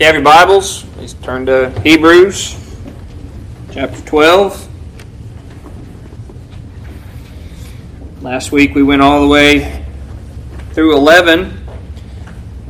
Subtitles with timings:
[0.00, 2.56] You have your Bibles, please turn to Hebrews
[3.70, 4.68] chapter 12.
[8.22, 9.84] Last week we went all the way
[10.72, 11.68] through 11,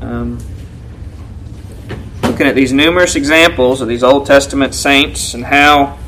[0.01, 0.41] um,
[2.25, 6.01] looking at these numerous examples of these Old Testament saints and how,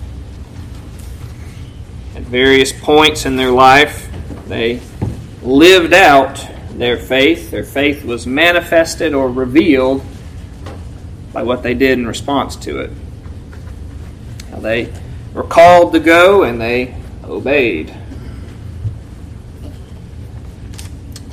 [2.17, 4.11] at various points in their life,
[4.49, 4.81] they
[5.41, 7.53] lived out their faith.
[7.53, 10.05] Their faith was manifested or revealed
[11.33, 12.91] by what they did in response to it.
[14.63, 14.93] They
[15.35, 17.93] were called to go and they obeyed.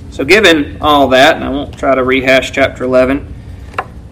[0.09, 3.33] So, given all that, and I won't try to rehash chapter 11,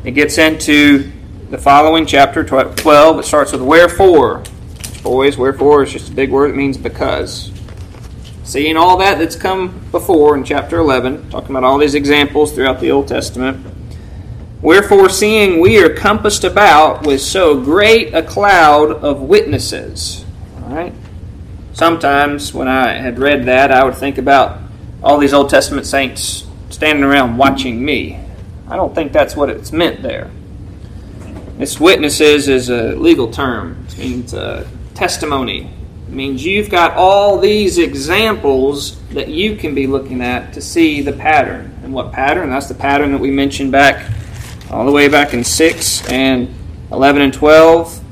[0.06, 1.12] it gets into
[1.50, 3.20] the following chapter 12.
[3.20, 4.44] It starts with wherefore.
[5.04, 6.52] Boys, wherefore is just a big word.
[6.52, 7.52] It means because.
[8.44, 12.80] Seeing all that that's come before in chapter 11, talking about all these examples throughout
[12.80, 13.66] the Old Testament.
[14.62, 20.26] Wherefore, seeing we are compassed about with so great a cloud of witnesses.
[20.64, 20.94] All right?
[21.74, 24.60] Sometimes when I had read that, I would think about
[25.04, 28.20] all these Old Testament saints standing around watching me.
[28.68, 30.32] I don't think that's what it's meant there.
[31.60, 33.86] This witnesses is a legal term.
[33.90, 35.72] It means a testimony.
[36.08, 41.02] It means you've got all these examples that you can be looking at to see
[41.02, 41.78] the pattern.
[41.84, 42.50] And what pattern?
[42.50, 44.12] That's the pattern that we mentioned back
[44.72, 46.54] all the way back in 6 and
[46.92, 48.04] 11 and 12.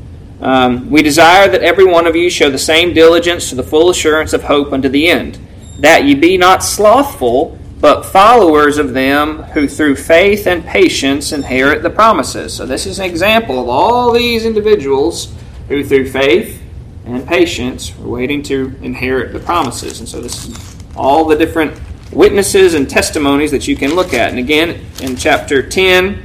[0.41, 3.89] Um, we desire that every one of you show the same diligence to the full
[3.89, 5.39] assurance of hope unto the end
[5.79, 11.83] that ye be not slothful, but followers of them who through faith and patience inherit
[11.83, 12.53] the promises.
[12.53, 15.33] So, this is an example of all these individuals
[15.67, 16.61] who through faith
[17.05, 19.99] and patience were waiting to inherit the promises.
[19.99, 21.79] And so, this is all the different
[22.11, 24.29] witnesses and testimonies that you can look at.
[24.29, 26.23] And again, in chapter 10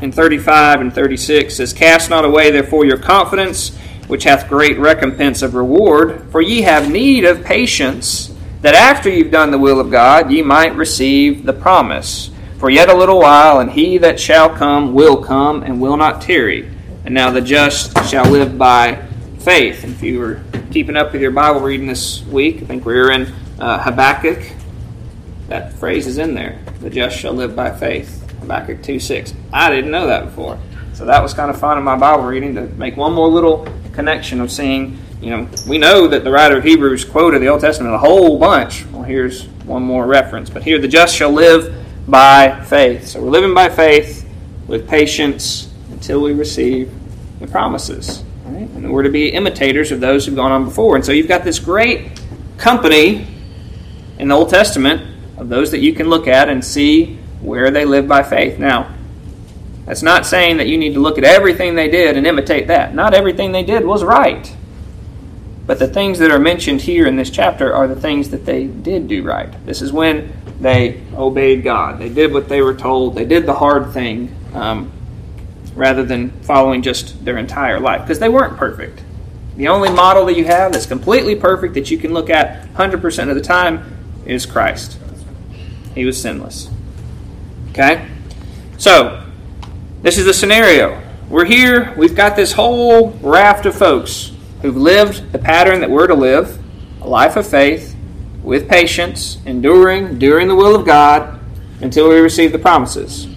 [0.00, 5.42] and 35 and 36 says, Cast not away therefore your confidence, which hath great recompense
[5.42, 9.90] of reward, for ye have need of patience that after you've done the will of
[9.90, 12.30] God, ye might receive the promise.
[12.58, 16.22] For yet a little while, and he that shall come will come and will not
[16.22, 16.68] tarry.
[17.04, 19.06] And now the just shall live by
[19.38, 19.84] faith.
[19.84, 20.42] If you were
[20.72, 24.40] keeping up with your Bible reading this week, I think we were in uh, Habakkuk.
[25.46, 26.58] That phrase is in there.
[26.80, 28.17] The just shall live by faith.
[28.48, 29.34] Habakkuk 2 6.
[29.52, 30.58] I didn't know that before.
[30.94, 33.68] So that was kind of fun in my Bible reading to make one more little
[33.92, 37.60] connection of seeing you know, we know that the writer of Hebrews quoted the Old
[37.60, 38.86] Testament a whole bunch.
[38.86, 40.48] Well, here's one more reference.
[40.48, 41.74] But here, the just shall live
[42.06, 43.08] by faith.
[43.08, 44.28] So we're living by faith
[44.68, 46.92] with patience until we receive
[47.40, 48.22] the promises.
[48.44, 48.68] Right?
[48.70, 50.94] And we're to be imitators of those who've gone on before.
[50.94, 52.22] And so you've got this great
[52.56, 53.26] company
[54.20, 55.02] in the Old Testament
[55.36, 58.58] of those that you can look at and see where they live by faith.
[58.58, 58.94] Now,
[59.86, 62.94] that's not saying that you need to look at everything they did and imitate that.
[62.94, 64.54] Not everything they did was right.
[65.66, 68.66] But the things that are mentioned here in this chapter are the things that they
[68.66, 69.50] did do right.
[69.66, 71.98] This is when they obeyed God.
[71.98, 73.14] They did what they were told.
[73.14, 74.92] They did the hard thing um,
[75.74, 79.02] rather than following just their entire life because they weren't perfect.
[79.56, 83.28] The only model that you have that's completely perfect that you can look at 100%
[83.28, 84.98] of the time is Christ.
[85.94, 86.70] He was sinless.
[87.70, 88.08] Okay?
[88.76, 89.24] So,
[90.02, 91.02] this is the scenario.
[91.28, 96.06] We're here, we've got this whole raft of folks who've lived the pattern that we're
[96.06, 96.58] to live
[97.00, 97.96] a life of faith
[98.42, 101.38] with patience, enduring, doing the will of God
[101.80, 103.28] until we receive the promises.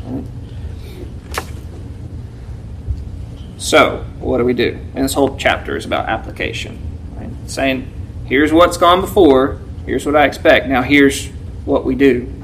[3.58, 4.80] So, what do we do?
[4.96, 6.80] And this whole chapter is about application.
[7.16, 7.30] Right?
[7.48, 7.92] Saying,
[8.26, 11.28] here's what's gone before, here's what I expect, now here's
[11.66, 12.41] what we do.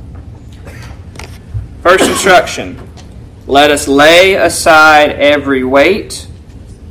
[1.87, 2.77] First instruction
[3.47, 6.27] let us lay aside every weight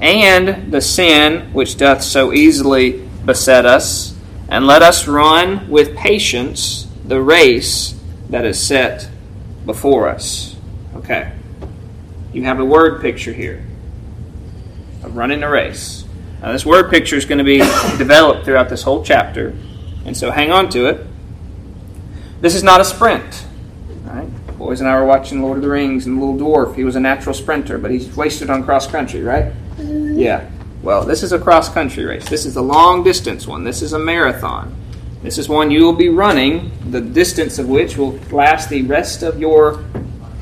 [0.00, 4.16] and the sin which doth so easily beset us,
[4.48, 9.10] and let us run with patience the race that is set
[9.66, 10.56] before us.
[10.94, 11.30] Okay.
[12.32, 13.66] You have a word picture here
[15.02, 16.06] of running a race.
[16.40, 17.58] Now, this word picture is going to be
[17.98, 19.54] developed throughout this whole chapter,
[20.06, 21.06] and so hang on to it.
[22.40, 23.45] This is not a sprint.
[24.66, 26.96] Boys and I were watching Lord of the Rings, and the little dwarf, he was
[26.96, 29.52] a natural sprinter, but he's wasted on cross country, right?
[29.76, 30.18] Mm-hmm.
[30.18, 30.50] Yeah.
[30.82, 32.28] Well, this is a cross country race.
[32.28, 33.62] This is a long distance one.
[33.62, 34.74] This is a marathon.
[35.22, 39.22] This is one you will be running, the distance of which will last the rest
[39.22, 39.84] of your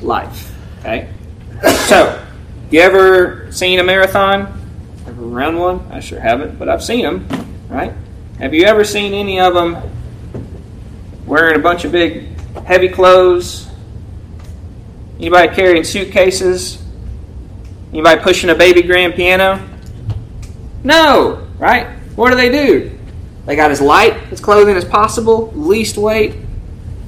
[0.01, 0.51] life.
[0.79, 1.07] Okay?
[1.85, 2.25] So,
[2.71, 4.59] you ever seen a marathon?
[5.05, 5.87] Ever run one?
[5.91, 7.27] I sure haven't, but I've seen them,
[7.69, 7.93] right?
[8.39, 9.77] Have you ever seen any of them
[11.27, 13.64] wearing a bunch of big, heavy clothes?
[15.17, 16.83] Anybody carrying suitcases?
[17.91, 19.65] Anybody pushing a baby grand piano?
[20.83, 21.87] No, right?
[22.15, 22.97] What do they do?
[23.45, 26.35] They got as light as clothing as possible, least weight,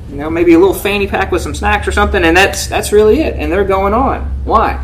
[0.10, 2.92] you know, maybe a little fanny pack with some snacks or something, and that's that's
[2.92, 3.36] really it.
[3.36, 4.22] And they're going on.
[4.46, 4.84] Why?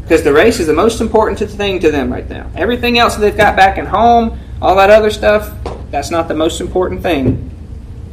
[0.00, 2.50] Because the race is the most important thing to them right now.
[2.56, 5.52] Everything else that they've got back at home, all that other stuff,
[5.90, 7.50] that's not the most important thing.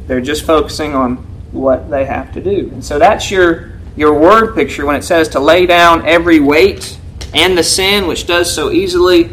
[0.06, 1.16] They're just focusing on
[1.52, 2.68] what they have to do.
[2.72, 6.98] And so that's your your word picture when it says to lay down every weight
[7.34, 9.24] and the sin which does so easily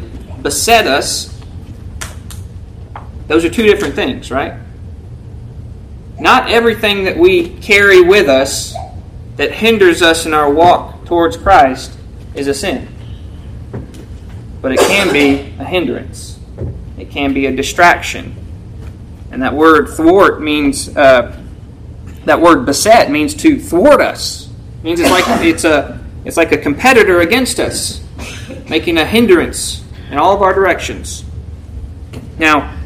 [0.41, 1.37] beset us.
[3.27, 4.59] Those are two different things, right?
[6.19, 8.73] Not everything that we carry with us
[9.37, 11.97] that hinders us in our walk towards Christ
[12.35, 12.87] is a sin.
[14.61, 16.39] But it can be a hindrance,
[16.97, 18.35] it can be a distraction.
[19.31, 21.41] And that word thwart means, uh,
[22.25, 24.42] that word beset means to thwart us.
[24.83, 28.03] It means it's like, it's, a, it's like a competitor against us,
[28.67, 29.81] making a hindrance
[30.11, 31.23] in all of our directions.
[32.37, 32.77] Now,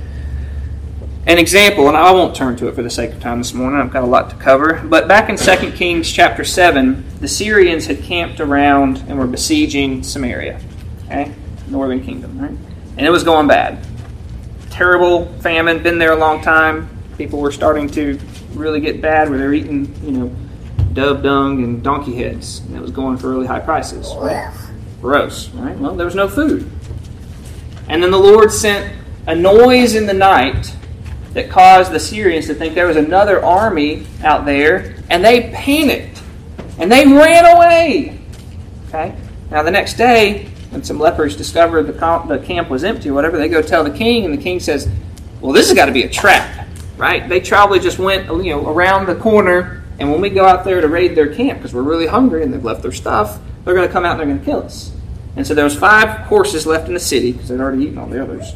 [1.26, 3.82] an example, and I won't turn to it for the sake of time this morning,
[3.82, 7.88] I've got a lot to cover, but back in 2 Kings chapter 7, the Syrians
[7.88, 10.62] had camped around and were besieging Samaria,
[11.06, 11.34] okay?
[11.68, 12.56] Northern kingdom, right?
[12.96, 13.84] And it was going bad.
[14.70, 16.88] Terrible famine, been there a long time.
[17.18, 18.20] People were starting to
[18.54, 20.36] really get bad where they're eating, you know,
[20.98, 22.62] dove dung and donkey heads.
[22.74, 24.12] It was going for really high prices?
[25.00, 25.78] Gross, right?
[25.78, 26.70] Well, there was no food.
[27.88, 28.94] And then the Lord sent
[29.28, 30.76] a noise in the night
[31.34, 36.24] that caused the Syrians to think there was another army out there, and they panicked
[36.80, 38.20] and they ran away.
[38.88, 39.16] Okay?
[39.52, 43.14] Now, the next day, when some lepers discovered the, camp, the camp was empty or
[43.14, 44.90] whatever, they go tell the king, and the king says,
[45.42, 46.68] Well, this has got to be a trap,
[46.98, 47.30] right?
[47.30, 50.82] They probably just went you know, around the corner, and when we go out there
[50.82, 53.88] to raid their camp, because we're really hungry and they've left their stuff, they're going
[53.88, 54.92] to come out and they're going to kill us.
[55.36, 58.08] And so there was five horses left in the city, because they'd already eaten all
[58.08, 58.54] the others.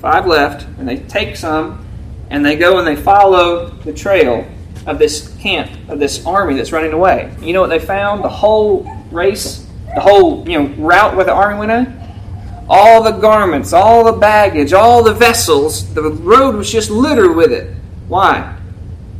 [0.00, 1.86] Five left, and they take some,
[2.30, 4.46] and they go and they follow the trail
[4.86, 7.34] of this camp, of this army that's running away.
[7.40, 8.24] You know what they found?
[8.24, 11.98] The whole race, the whole you know route where the army went on?
[12.68, 17.52] All the garments, all the baggage, all the vessels, the road was just littered with
[17.52, 17.74] it.
[18.08, 18.56] Why?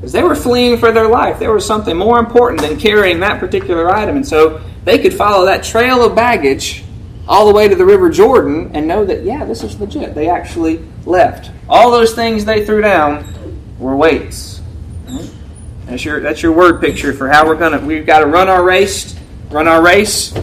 [0.03, 1.39] Because they were fleeing for their life.
[1.39, 4.17] There was something more important than carrying that particular item.
[4.17, 6.83] And so they could follow that trail of baggage
[7.29, 10.17] all the way to the River Jordan and know that, yeah, this is legit.
[10.17, 11.53] They actually left.
[11.69, 13.33] All those things they threw down
[13.79, 14.61] were weights.
[15.87, 18.65] That's your that's your word picture for how we're gonna we've got to run our
[18.65, 19.15] race,
[19.51, 20.35] run our race,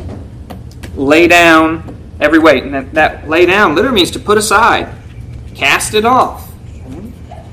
[0.95, 2.63] lay down every weight.
[2.63, 4.87] And that, that lay down literally means to put aside,
[5.53, 6.48] cast it off.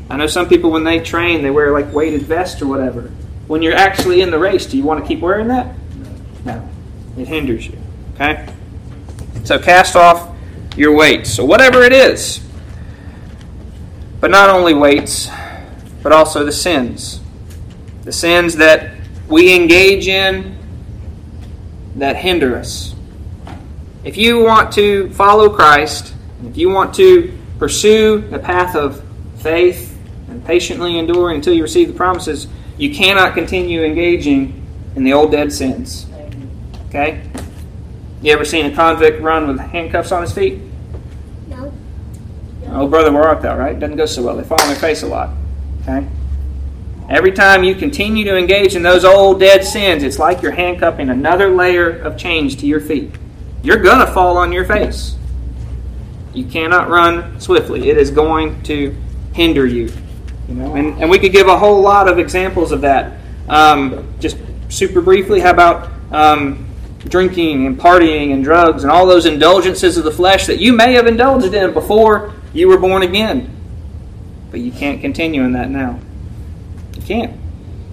[0.09, 3.11] I know some people when they train they wear like weighted vest or whatever.
[3.47, 5.75] When you're actually in the race, do you want to keep wearing that?
[6.45, 6.69] No.
[7.17, 7.79] It hinders you.
[8.15, 8.49] Okay?
[9.45, 10.35] So cast off
[10.77, 11.33] your weights.
[11.33, 12.41] So whatever it is.
[14.21, 15.29] But not only weights,
[16.03, 17.21] but also the sins.
[18.05, 18.93] The sins that
[19.29, 20.57] we engage in
[21.97, 22.95] that hinder us.
[24.05, 26.15] If you want to follow Christ,
[26.45, 29.03] if you want to pursue the path of
[29.39, 29.96] faith
[30.29, 32.47] and patiently endure until you receive the promises,
[32.79, 34.63] you cannot continue engaging
[34.95, 36.07] in the old dead sins.
[36.89, 37.23] Okay?
[38.23, 40.61] You ever seen a convict run with handcuffs on his feet?
[41.49, 41.73] No.
[42.67, 43.57] Oh, brother, where art thou?
[43.57, 43.79] Right?
[43.79, 44.37] Doesn't go so well.
[44.37, 45.31] They fall on their face a lot.
[45.83, 46.07] Okay.
[47.09, 51.09] Every time you continue to engage in those old dead sins, it's like you're handcuffing
[51.09, 53.13] another layer of chains to your feet.
[53.63, 55.17] You're gonna fall on your face.
[56.35, 57.89] You cannot run swiftly.
[57.89, 58.95] It is going to
[59.35, 59.93] hinder you.
[60.49, 63.19] Know, and, and we could give a whole lot of examples of that.
[63.49, 64.39] Um, just
[64.69, 66.67] super briefly, how about um,
[67.09, 70.93] drinking and partying and drugs and all those indulgences of the flesh that you may
[70.95, 73.53] have indulged in before you were born again.
[74.51, 75.99] But you can't continue in that now.
[76.95, 77.41] You can't.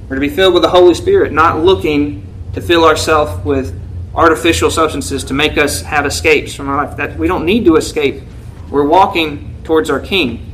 [0.08, 3.80] We're to be filled with the Holy Spirit, not looking to fill ourselves with
[4.14, 6.98] artificial substances to make us have escapes from our life.
[6.98, 8.22] That we don't need to escape.
[8.70, 10.50] We're walking towards our King.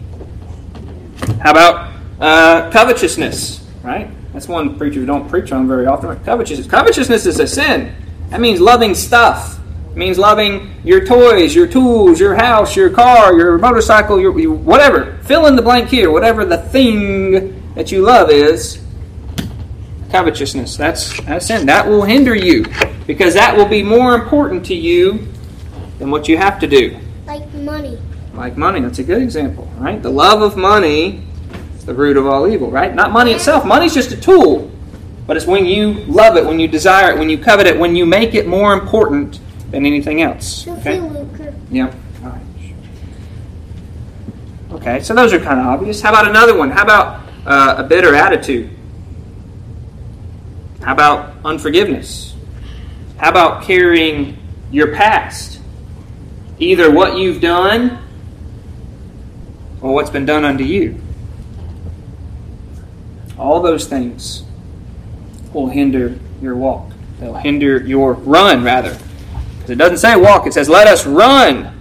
[1.41, 1.88] How about
[2.19, 3.65] uh, covetousness?
[3.83, 4.11] Right?
[4.33, 6.17] That's one preacher don't preach on very often.
[6.23, 6.67] Covetousness.
[6.67, 7.95] Covetousness is a sin.
[8.29, 9.59] That means loving stuff.
[9.91, 15.17] It means loving your toys, your tools, your house, your car, your motorcycle, your whatever.
[15.23, 16.11] Fill in the blank here.
[16.11, 18.83] Whatever the thing that you love is,
[20.11, 20.77] covetousness.
[20.77, 21.65] That's that's sin.
[21.65, 22.65] That will hinder you
[23.07, 25.27] because that will be more important to you
[25.97, 26.99] than what you have to do.
[27.25, 27.97] Like money.
[28.35, 28.81] Like money.
[28.81, 30.01] That's a good example, right?
[30.01, 31.23] The love of money
[31.89, 32.93] the root of all evil, right?
[32.93, 33.65] Not money itself.
[33.65, 34.69] Money's just a tool.
[35.25, 37.95] But it's when you love it, when you desire it, when you covet it, when
[37.95, 39.39] you make it more important
[39.71, 40.67] than anything else.
[40.67, 40.97] Okay?
[41.71, 41.95] Yep.
[42.23, 42.41] All right.
[44.73, 45.99] Okay, so those are kind of obvious.
[45.99, 46.69] How about another one?
[46.69, 48.69] How about uh, a bitter attitude?
[50.81, 52.35] How about unforgiveness?
[53.17, 54.37] How about carrying
[54.69, 55.59] your past?
[56.59, 57.97] Either what you've done
[59.81, 61.01] or what's been done unto you.
[63.39, 64.43] All those things
[65.53, 66.91] will hinder your walk.
[67.19, 68.97] They'll hinder your run, rather.
[69.57, 71.75] Because it doesn't say walk, it says, let us run.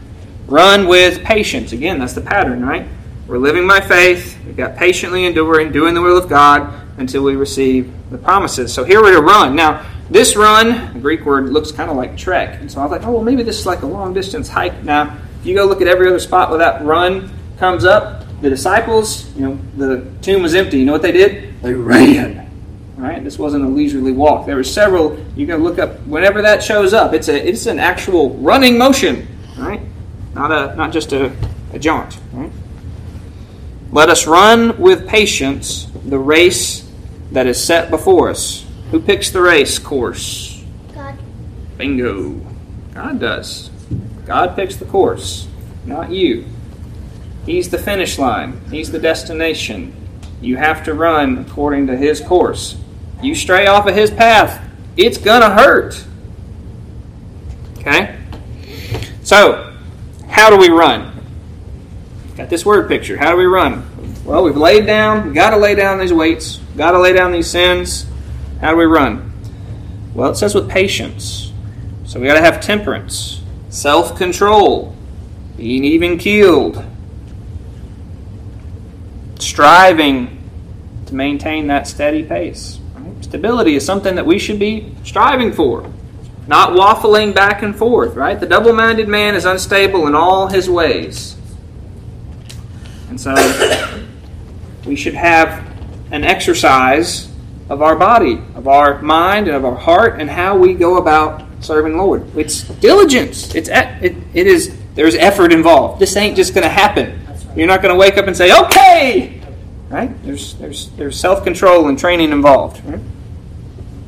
[0.47, 1.73] Run with patience.
[1.73, 2.87] Again, that's the pattern, right?
[3.27, 4.39] We're living by faith.
[4.47, 8.73] We've got patiently enduring, doing the will of God until we receive the promises.
[8.73, 9.55] So here we're to run.
[9.55, 12.61] Now, this run, the Greek word looks kind of like trek.
[12.61, 14.83] And so I was like, oh, well, maybe this is like a long distance hike.
[14.83, 18.49] Now, if you go look at every other spot where that run comes up, the
[18.49, 20.79] disciples, you know, the tomb was empty.
[20.79, 21.48] You know what they did?
[21.63, 22.49] They ran.
[22.97, 23.23] Right?
[23.23, 24.47] This wasn't a leisurely walk.
[24.47, 25.19] There were several.
[25.37, 27.15] You can look up whenever that shows up.
[27.15, 29.27] It's a it's an actual running motion.
[29.57, 29.81] Right?
[30.35, 31.33] Not a not just a,
[31.73, 32.19] a jaunt.
[32.33, 32.51] Right?
[33.93, 36.87] Let us run with patience the race
[37.33, 38.67] that is set before us.
[38.91, 40.63] Who picks the race course?
[40.95, 41.19] God.
[41.77, 42.41] Bingo.
[42.95, 43.71] God does.
[44.27, 45.49] God picks the course,
[45.87, 46.45] not you.
[47.47, 49.95] He's the finish line, He's the destination.
[50.41, 52.77] You have to run according to His course.
[53.23, 54.65] You stray off of His path,
[54.97, 56.05] it's going to hurt.
[57.79, 58.19] Okay?
[59.23, 59.77] So,
[60.29, 61.13] how do we run?
[62.37, 63.17] Got this word picture.
[63.17, 63.85] How do we run?
[64.25, 67.51] Well, we've laid down, got to lay down these weights, got to lay down these
[67.51, 68.07] sins.
[68.61, 69.33] How do we run?
[70.15, 71.53] Well, it says with patience.
[72.05, 74.95] So we got to have temperance, self control,
[75.57, 76.85] being even keeled,
[79.39, 80.39] striving
[81.07, 82.79] to maintain that steady pace.
[82.95, 83.25] Right?
[83.25, 85.91] Stability is something that we should be striving for,
[86.47, 88.39] not waffling back and forth, right?
[88.39, 91.37] The double minded man is unstable in all his ways.
[93.09, 93.35] And so
[94.87, 95.67] we should have
[96.11, 97.29] an exercise
[97.69, 101.45] of our body, of our mind, and of our heart, and how we go about
[101.61, 102.37] serving the Lord.
[102.37, 103.55] It's diligence.
[103.55, 106.01] It's it, it is there's effort involved.
[106.01, 107.28] This ain't just going to happen.
[107.59, 109.41] You're not going to wake up and say, "Okay,"
[109.89, 110.11] right?
[110.23, 112.85] There's there's there's self control and training involved.
[112.85, 113.01] Right?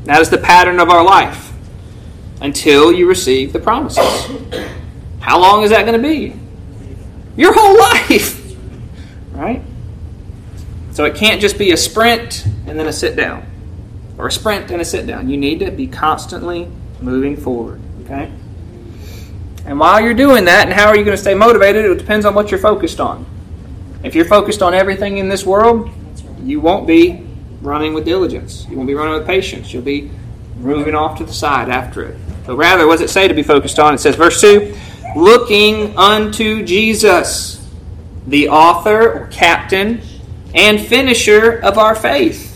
[0.04, 1.52] That is the pattern of our life
[2.40, 4.30] until you receive the promises.
[5.19, 6.38] How long is that going to be?
[7.37, 8.57] Your whole life,
[9.33, 9.62] right?
[10.92, 13.45] So it can't just be a sprint and then a sit down,
[14.16, 15.28] or a sprint and a sit down.
[15.28, 17.80] You need to be constantly moving forward.
[18.04, 18.30] Okay.
[19.66, 21.85] And while you're doing that, and how are you going to stay motivated?
[21.85, 23.26] It depends on what you're focused on.
[24.02, 25.90] If you're focused on everything in this world,
[26.42, 27.26] you won't be
[27.61, 28.66] running with diligence.
[28.69, 29.73] You won't be running with patience.
[29.73, 30.11] You'll be
[30.57, 32.16] moving off to the side after it.
[32.47, 33.95] But rather, what does it say to be focused on?
[33.95, 34.76] It says, verse 2
[35.16, 37.69] looking unto Jesus,
[38.26, 40.00] the author or captain
[40.54, 42.47] and finisher of our faith.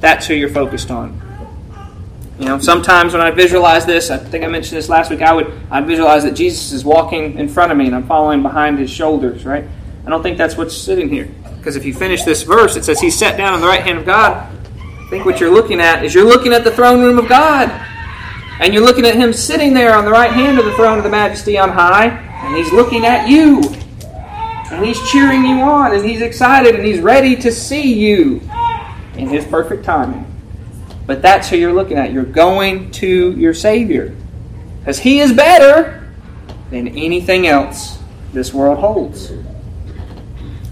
[0.00, 1.21] That's who you're focused on.
[2.38, 5.32] You know, sometimes when I visualize this, I think I mentioned this last week, I
[5.32, 8.78] would I visualize that Jesus is walking in front of me and I'm following behind
[8.78, 9.64] his shoulders, right?
[10.06, 11.28] I don't think that's what's sitting here.
[11.58, 13.98] Because if you finish this verse, it says he's sat down on the right hand
[13.98, 14.50] of God.
[14.78, 17.70] I think what you're looking at is you're looking at the throne room of God.
[18.60, 21.04] And you're looking at him sitting there on the right hand of the throne of
[21.04, 23.60] the majesty on high, and he's looking at you.
[24.70, 28.40] And he's cheering you on, and he's excited, and he's ready to see you
[29.16, 30.31] in his perfect timing.
[31.06, 32.12] But that's who you're looking at.
[32.12, 34.14] You're going to your Savior.
[34.78, 36.08] Because he is better
[36.70, 37.98] than anything else
[38.32, 39.32] this world holds.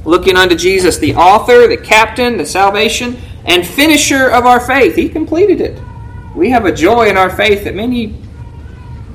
[0.05, 4.95] Looking unto Jesus, the author, the captain, the salvation, and finisher of our faith.
[4.97, 5.81] He completed it.
[6.35, 8.21] We have a joy in our faith that many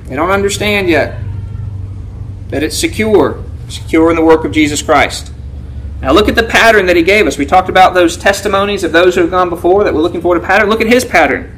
[0.06, 1.20] they don't understand yet.
[2.48, 5.32] That it's secure, secure in the work of Jesus Christ.
[6.00, 7.38] Now look at the pattern that he gave us.
[7.38, 10.36] We talked about those testimonies of those who have gone before that we're looking for
[10.36, 10.68] a pattern.
[10.68, 11.52] Look at his pattern.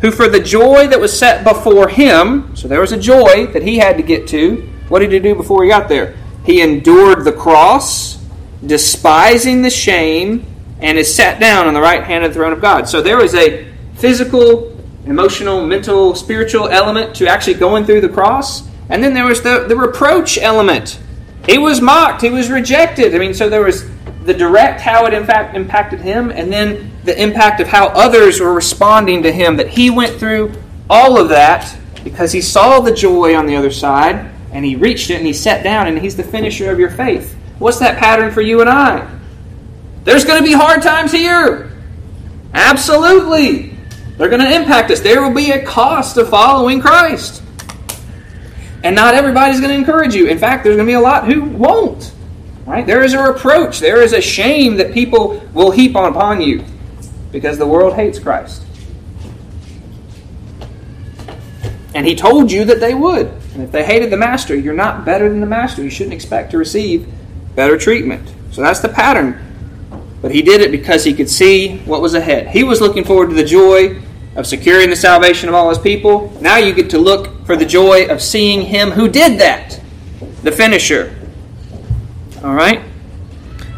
[0.00, 3.62] Who for the joy that was set before him, so there was a joy that
[3.62, 4.68] he had to get to.
[4.88, 6.16] What did he do before he got there?
[6.44, 8.18] He endured the cross,
[8.66, 10.46] despising the shame,
[10.80, 12.88] and is sat down on the right hand of the throne of God.
[12.88, 18.68] So there was a physical, emotional, mental, spiritual element to actually going through the cross.
[18.88, 20.98] And then there was the, the reproach element.
[21.46, 23.14] He was mocked, he was rejected.
[23.14, 23.88] I mean, so there was
[24.24, 28.40] the direct how it in fact impacted him, and then the impact of how others
[28.40, 29.56] were responding to him.
[29.56, 30.52] That he went through
[30.88, 35.10] all of that because he saw the joy on the other side, and he reached
[35.10, 37.36] it, and he sat down, and he's the finisher of your faith.
[37.58, 39.08] What's that pattern for you and I?
[40.04, 41.72] There's going to be hard times here.
[42.54, 43.76] Absolutely.
[44.16, 45.00] They're going to impact us.
[45.00, 47.41] There will be a cost of following Christ.
[48.84, 50.26] And not everybody's going to encourage you.
[50.26, 52.12] In fact, there's going to be a lot who won't.
[52.66, 52.86] Right?
[52.86, 53.80] There is a reproach.
[53.80, 56.64] There is a shame that people will heap on upon you
[57.30, 58.62] because the world hates Christ.
[61.94, 63.26] And he told you that they would.
[63.54, 65.82] And if they hated the master, you're not better than the master.
[65.82, 67.06] You shouldn't expect to receive
[67.54, 68.32] better treatment.
[68.50, 69.38] So that's the pattern.
[70.22, 72.48] But he did it because he could see what was ahead.
[72.48, 74.00] He was looking forward to the joy
[74.36, 76.32] of securing the salvation of all his people.
[76.40, 79.80] Now you get to look for the joy of seeing him who did that,
[80.42, 81.14] the finisher.
[82.42, 82.82] All right?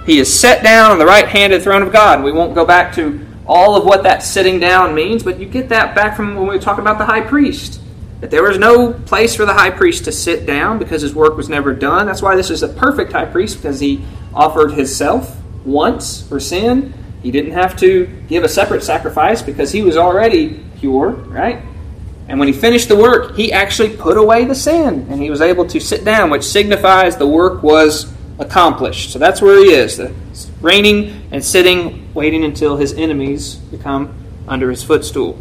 [0.06, 2.22] He is set down on the right hand of the throne of God.
[2.22, 5.68] We won't go back to all of what that sitting down means, but you get
[5.70, 7.80] that back from when we talk about the high priest.
[8.20, 11.36] That there was no place for the high priest to sit down because his work
[11.36, 12.06] was never done.
[12.06, 16.94] That's why this is a perfect high priest because he offered himself once for sin.
[17.24, 21.62] He didn't have to give a separate sacrifice because he was already pure, right?
[22.28, 25.40] And when he finished the work, he actually put away the sin and he was
[25.40, 29.10] able to sit down, which signifies the work was accomplished.
[29.10, 30.14] So that's where he is, the
[30.60, 34.14] reigning and sitting, waiting until his enemies become
[34.46, 35.38] under his footstool.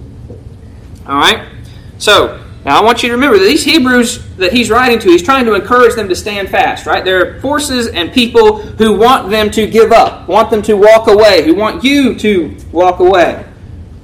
[1.05, 1.49] All right?
[1.97, 5.21] So, now, I want you to remember that these Hebrews that he's writing to, he's
[5.21, 7.03] trying to encourage them to stand fast, right?
[7.03, 11.07] There are forces and people who want them to give up, want them to walk
[11.07, 13.45] away, who want you to walk away,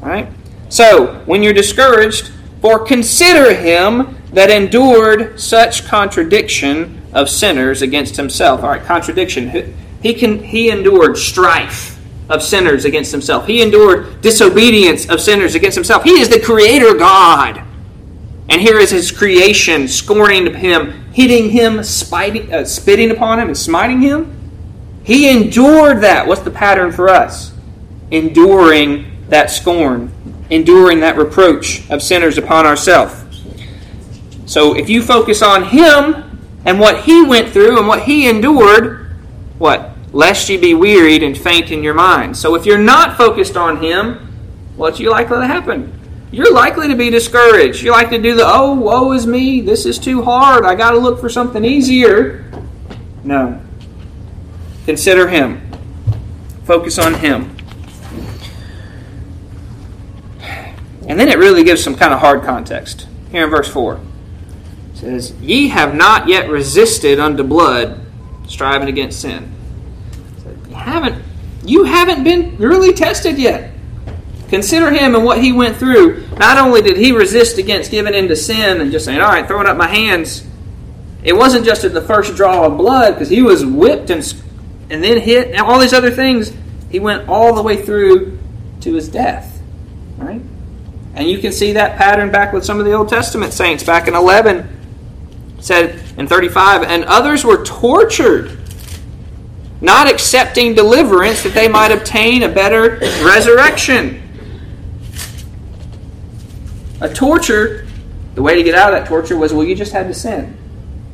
[0.02, 0.28] right?
[0.68, 8.62] So, when you're discouraged, for consider him that endured such contradiction of sinners against himself.
[8.62, 9.74] All right, contradiction.
[10.04, 11.98] He can he endured strife
[12.30, 13.48] of sinners against himself.
[13.48, 16.04] He endured disobedience of sinners against himself.
[16.04, 17.66] He is the creator God.
[18.50, 23.58] And here is his creation scorning him, hitting him, spiting, uh, spitting upon him, and
[23.58, 24.36] smiting him.
[25.04, 26.28] He endured that.
[26.28, 27.54] What's the pattern for us?
[28.10, 30.12] Enduring that scorn,
[30.50, 33.16] enduring that reproach of sinners upon ourselves.
[34.48, 39.12] So if you focus on him and what he went through and what he endured,
[39.60, 39.92] what?
[40.12, 42.36] Lest ye be wearied and faint in your mind.
[42.36, 44.16] So if you're not focused on him,
[44.76, 45.99] what's you likely to happen?
[46.32, 47.82] You're likely to be discouraged.
[47.82, 50.92] You like to do the, oh, woe is me, this is too hard, I got
[50.92, 52.52] to look for something easier.
[53.24, 53.62] No.
[54.86, 55.62] Consider Him,
[56.66, 57.56] focus on Him.
[61.08, 63.08] And then it really gives some kind of hard context.
[63.32, 63.96] Here in verse 4.
[63.96, 68.00] It says, Ye have not yet resisted unto blood,
[68.48, 69.52] striving against sin.
[70.68, 71.24] You haven't,
[71.66, 73.72] you haven't been really tested yet.
[74.50, 76.28] Consider him and what he went through.
[76.38, 79.48] Not only did he resist against giving in to sin and just saying, all right,
[79.48, 80.46] throwing up my hands,
[81.24, 84.22] it wasn't just at the first draw of blood because he was whipped and,
[84.90, 86.52] and then hit and all these other things.
[86.90, 88.40] He went all the way through
[88.82, 89.62] to his death.
[90.18, 90.42] Right?
[91.14, 93.84] And you can see that pattern back with some of the Old Testament saints.
[93.84, 94.78] Back in 11,
[95.60, 98.58] said in 35, and others were tortured
[99.82, 104.29] not accepting deliverance that they might obtain a better resurrection.
[107.02, 107.88] A torture,
[108.36, 110.58] the way to get out of that torture was well, you just had to sin.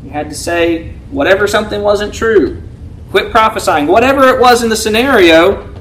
[0.04, 2.62] You had to say whatever something wasn't true.
[3.12, 5.74] Quit prophesying, whatever it was in the scenario,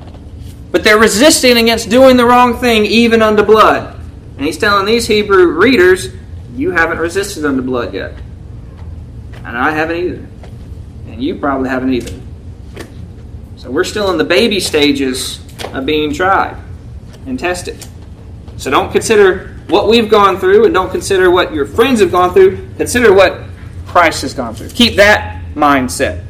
[0.71, 3.99] but they're resisting against doing the wrong thing, even unto blood.
[4.37, 6.09] And he's telling these Hebrew readers,
[6.55, 8.15] you haven't resisted unto blood yet.
[9.45, 10.27] And I haven't either.
[11.07, 12.21] And you probably haven't either.
[13.57, 15.41] So we're still in the baby stages
[15.73, 16.61] of being tried
[17.27, 17.87] and tested.
[18.57, 22.33] So don't consider what we've gone through and don't consider what your friends have gone
[22.33, 22.69] through.
[22.77, 23.43] Consider what
[23.87, 24.71] Christ has gone through.
[24.71, 26.25] Keep that mindset.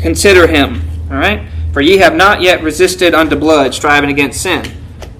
[0.00, 0.82] Consider him.
[1.10, 1.48] All right?
[1.72, 4.64] For ye have not yet resisted unto blood, striving against sin.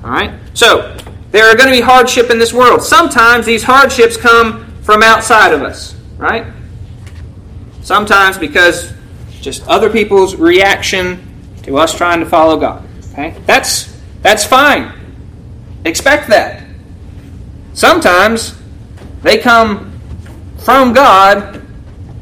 [0.02, 0.38] All right?
[0.54, 0.96] So,
[1.30, 2.82] there are going to be hardship in this world.
[2.82, 6.46] Sometimes these hardships come from outside of us, right?
[7.82, 8.92] Sometimes because
[9.40, 11.22] just other people's reaction
[11.62, 12.86] to us trying to follow God.
[13.12, 13.34] Okay?
[13.46, 14.92] That's that's fine.
[15.84, 16.67] Expect that.
[17.78, 18.58] Sometimes
[19.22, 19.92] they come
[20.58, 21.64] from God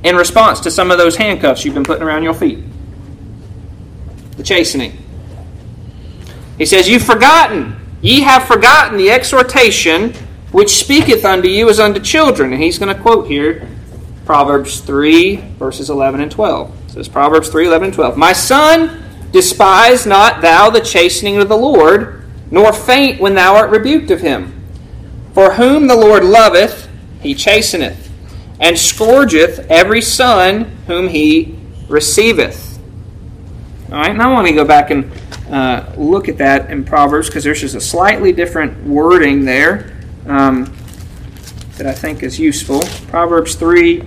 [0.04, 2.62] in response to some of those handcuffs you've been putting around your feet.
[4.36, 4.98] The chastening.
[6.58, 10.12] He says, You've forgotten, ye have forgotten the exhortation
[10.52, 12.52] which speaketh unto you as unto children.
[12.52, 13.66] And he's going to quote here
[14.26, 16.84] Proverbs 3, verses 11 and 12.
[16.84, 18.18] It says Proverbs 3, 11 and 12.
[18.18, 23.70] My son, despise not thou the chastening of the Lord, nor faint when thou art
[23.70, 24.52] rebuked of him.
[25.36, 26.88] For whom the Lord loveth,
[27.20, 28.08] he chasteneth,
[28.58, 31.58] and scourgeth every son whom he
[31.90, 32.78] receiveth.
[33.92, 35.12] All right, now I want to go back and
[35.50, 39.94] uh, look at that in Proverbs because there's just a slightly different wording there.
[40.26, 40.74] Um,
[41.76, 42.80] that I think is useful.
[43.08, 44.02] Proverbs 3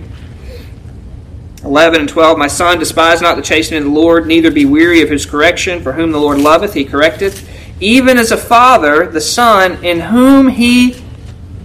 [1.62, 2.38] 11 and 12.
[2.38, 5.80] My son, despise not the chastening of the Lord, neither be weary of his correction,
[5.80, 7.46] for whom the Lord loveth, he correcteth.
[7.78, 11.04] Even as a father, the son, in whom he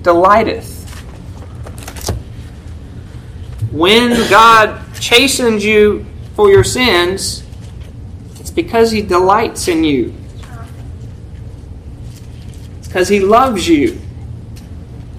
[0.06, 0.88] delighteth.
[3.72, 7.44] When God chastens you for your sins,
[8.40, 10.14] it's because he delights in you.
[12.78, 14.00] It's because he loves you.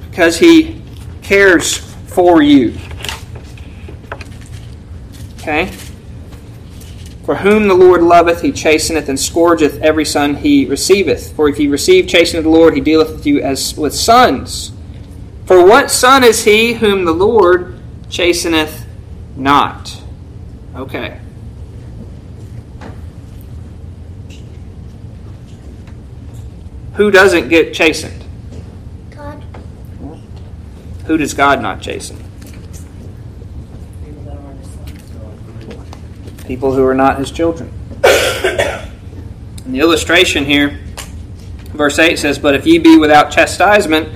[0.09, 0.81] Because he
[1.21, 2.79] cares for you.
[5.41, 5.67] Okay?
[7.25, 11.35] For whom the Lord loveth, he chasteneth and scourgeth every son he receiveth.
[11.35, 14.71] For if ye receive chastening of the Lord, he dealeth with you as with sons.
[15.47, 17.79] For what son is he whom the Lord
[18.11, 18.85] chasteneth
[19.37, 20.03] not?
[20.75, 21.21] Okay.
[26.95, 28.25] Who doesn't get chastened?
[29.11, 29.45] God.
[31.05, 32.17] Who does God not chasten?
[36.47, 37.73] People who are not his children.
[39.65, 40.81] In the illustration here,
[41.73, 44.09] verse 8 says, But if ye be without chastisement,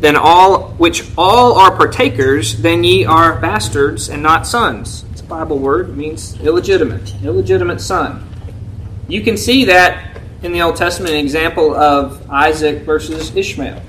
[0.00, 5.04] then all which all are partakers, then ye are bastards and not sons.
[5.12, 8.28] It's a Bible word, it means illegitimate, illegitimate son.
[9.08, 13.82] You can see that in the Old Testament an example of Isaac versus Ishmael.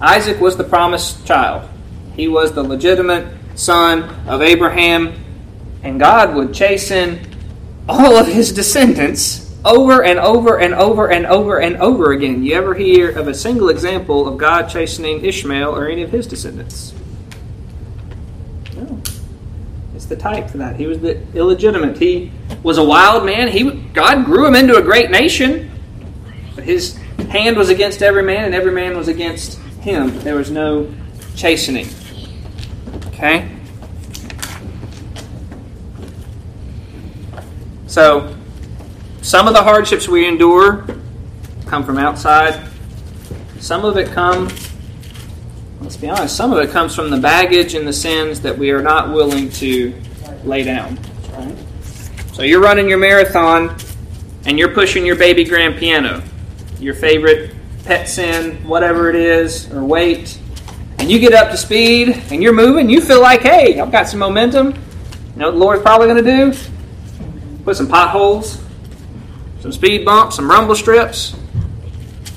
[0.00, 1.68] Isaac was the promised child.
[2.14, 5.14] He was the legitimate son of Abraham,
[5.82, 7.20] and God would chasten
[7.88, 12.44] all of his descendants over and over and over and over and over again.
[12.44, 16.26] You ever hear of a single example of God chastening Ishmael or any of his
[16.26, 16.94] descendants?
[18.76, 19.02] No.
[19.96, 20.76] It's the type for that.
[20.76, 21.98] He was the illegitimate.
[21.98, 22.30] He
[22.62, 23.48] was a wild man.
[23.48, 25.68] He God grew him into a great nation,
[26.54, 26.96] but his
[27.30, 30.16] hand was against every man, and every man was against him.
[30.20, 30.94] There was no
[31.34, 31.88] chastening.
[33.08, 33.50] Okay?
[37.88, 38.35] So,
[39.26, 40.86] some of the hardships we endure
[41.66, 42.64] come from outside.
[43.58, 44.48] Some of it come,
[45.80, 48.70] let's be honest, some of it comes from the baggage and the sins that we
[48.70, 49.92] are not willing to
[50.44, 50.96] lay down.
[52.34, 53.76] So you're running your marathon
[54.44, 56.22] and you're pushing your baby grand piano,
[56.78, 57.52] your favorite
[57.84, 60.38] pet sin, whatever it is, or weight,
[61.00, 64.08] and you get up to speed and you're moving, you feel like, hey, I've got
[64.08, 64.68] some momentum.
[64.68, 66.58] You know what the Lord's probably going to do?
[67.64, 68.62] Put some potholes,
[69.66, 71.34] some speed bumps, some rumble strips.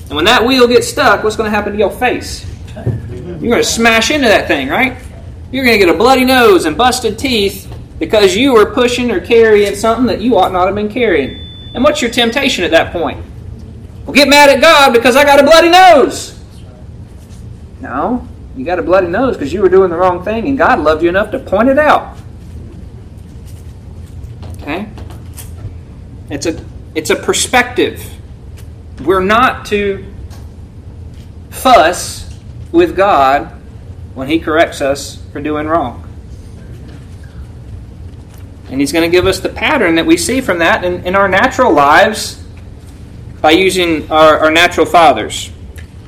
[0.06, 2.44] And when that wheel gets stuck, what's going to happen to your face?
[2.74, 4.98] You're going to smash into that thing, right?
[5.52, 9.20] You're going to get a bloody nose and busted teeth because you were pushing or
[9.20, 11.38] carrying something that you ought not have been carrying.
[11.72, 13.24] And what's your temptation at that point?
[14.04, 16.36] Well, get mad at God because I got a bloody nose.
[17.80, 20.80] No, you got a bloody nose because you were doing the wrong thing and God
[20.80, 22.18] loved you enough to point it out.
[24.62, 24.88] Okay?
[26.28, 28.02] It's a it's a perspective.
[29.04, 30.04] We're not to
[31.50, 32.38] fuss
[32.72, 33.46] with God
[34.14, 36.06] when He corrects us for doing wrong.
[38.70, 41.14] And He's going to give us the pattern that we see from that in, in
[41.14, 42.42] our natural lives
[43.40, 45.50] by using our, our natural fathers.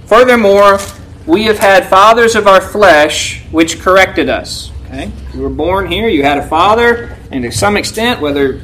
[0.06, 0.78] Furthermore,
[1.26, 4.70] we have had fathers of our flesh which corrected us.
[4.86, 5.10] Okay?
[5.32, 8.60] You were born here, you had a father, and to some extent, whether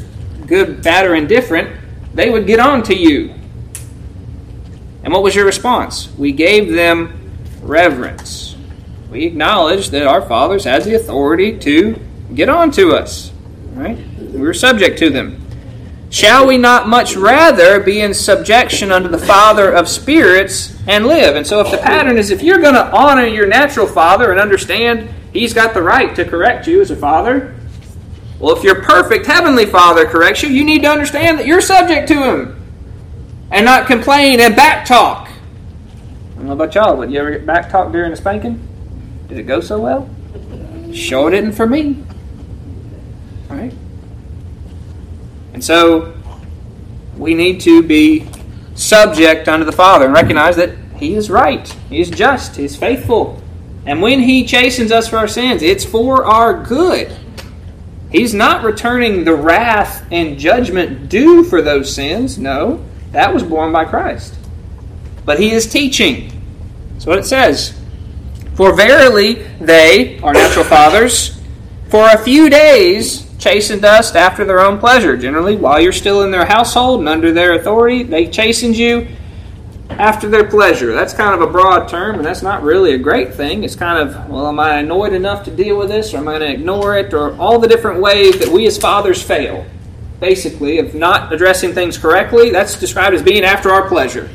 [0.46, 1.74] good, bad, or indifferent,
[2.18, 3.32] they would get on to you.
[5.04, 6.12] And what was your response?
[6.18, 7.30] We gave them
[7.62, 8.56] reverence.
[9.08, 11.98] We acknowledged that our fathers had the authority to
[12.34, 13.30] get on to us.
[13.72, 13.96] Right?
[14.18, 15.44] We were subject to them.
[16.10, 21.36] Shall we not much rather be in subjection unto the Father of spirits and live?
[21.36, 24.40] And so, if the pattern is if you're going to honor your natural father and
[24.40, 27.54] understand he's got the right to correct you as a father,
[28.38, 32.08] well, if your perfect heavenly Father corrects you, you need to understand that you're subject
[32.08, 32.58] to Him
[33.50, 35.28] and not complain and back talk.
[35.28, 38.66] I don't know about y'all, but you ever get back talk during a spanking?
[39.28, 40.08] Did it go so well?
[40.94, 42.02] Sure didn't for me.
[43.50, 43.74] All right?
[45.52, 46.14] And so
[47.16, 48.28] we need to be
[48.76, 52.76] subject unto the Father and recognize that He is right, He is just, He is
[52.76, 53.42] faithful.
[53.84, 57.14] And when He chastens us for our sins, it's for our good.
[58.10, 62.38] He's not returning the wrath and judgment due for those sins.
[62.38, 64.34] No, that was borne by Christ.
[65.24, 66.32] But he is teaching.
[66.92, 67.78] That's what it says.
[68.54, 71.38] For verily they, our natural fathers,
[71.88, 75.16] for a few days chastened us after their own pleasure.
[75.16, 79.06] Generally, while you're still in their household and under their authority, they chastened you
[79.90, 80.92] after their pleasure.
[80.92, 83.64] That's kind of a broad term, and that's not really a great thing.
[83.64, 86.38] It's kind of, well, am I annoyed enough to deal with this, or am I
[86.38, 89.66] going to ignore it, or all the different ways that we as fathers fail,
[90.20, 92.50] basically, of not addressing things correctly.
[92.50, 94.28] That's described as being after our pleasure.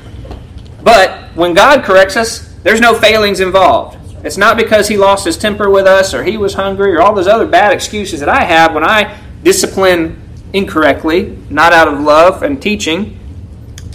[0.82, 3.98] But when God corrects us, there's no failings involved.
[4.26, 7.14] It's not because he lost his temper with us, or he was hungry, or all
[7.14, 10.22] those other bad excuses that I have when I discipline
[10.54, 13.20] incorrectly, not out of love and teaching.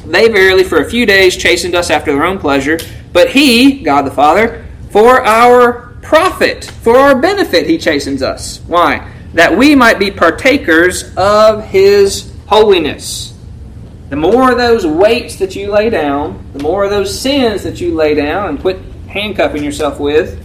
[0.08, 2.78] They verily for a few days chastened us after their own pleasure,
[3.12, 8.60] but He, God the Father, for our profit, for our benefit, He chastens us.
[8.66, 9.12] Why?
[9.34, 13.34] That we might be partakers of His holiness.
[14.08, 17.78] The more of those weights that you lay down, the more of those sins that
[17.78, 20.42] you lay down and quit handcuffing yourself with,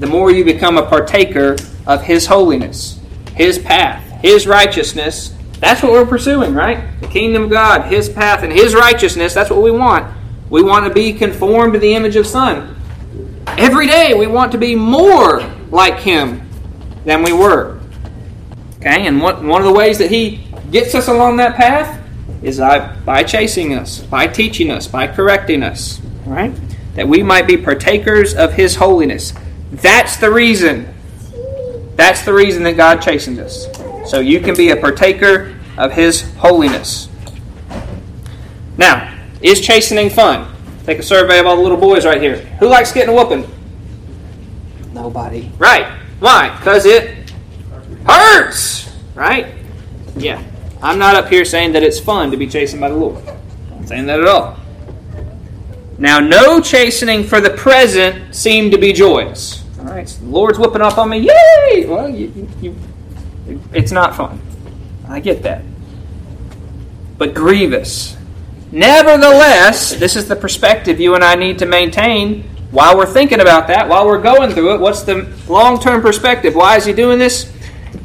[0.00, 1.56] the more you become a partaker
[1.86, 2.98] of His holiness,
[3.36, 7.00] His path, His righteousness, that's what we're pursuing, right?
[7.00, 9.34] The kingdom of God, His path, and His righteousness.
[9.34, 10.14] That's what we want.
[10.50, 12.76] We want to be conformed to the image of Son.
[13.46, 15.40] Every day we want to be more
[15.70, 16.48] like Him
[17.04, 17.80] than we were.
[18.76, 22.04] Okay, and what, one of the ways that He gets us along that path
[22.42, 26.00] is by chasing us, by teaching us, by correcting us.
[26.24, 26.52] Right?
[26.94, 29.32] That we might be partakers of His holiness.
[29.72, 30.94] That's the reason.
[31.96, 33.77] That's the reason that God chastens us
[34.08, 37.08] so you can be a partaker of His holiness.
[38.76, 40.54] Now, is chastening fun?
[40.84, 42.36] Take a survey of all the little boys right here.
[42.60, 43.48] Who likes getting a whooping?
[44.92, 45.50] Nobody.
[45.58, 45.86] Right.
[46.20, 46.56] Why?
[46.56, 47.30] Because it
[48.06, 48.90] hurts.
[49.14, 49.54] Right?
[50.16, 50.42] Yeah.
[50.82, 53.22] I'm not up here saying that it's fun to be chastened by the Lord.
[53.28, 54.58] I'm not saying that at all.
[55.98, 59.64] Now, no chastening for the present seemed to be joyous.
[59.80, 61.18] All right, so the Lord's whooping up on me.
[61.18, 61.86] Yay!
[61.86, 62.76] Well, you, you,
[63.72, 64.40] it's not fun.
[65.08, 65.62] I get that.
[67.16, 68.16] But grievous.
[68.70, 73.66] Nevertheless, this is the perspective you and I need to maintain while we're thinking about
[73.68, 74.80] that, while we're going through it.
[74.80, 76.54] What's the long term perspective?
[76.54, 77.50] Why is he doing this?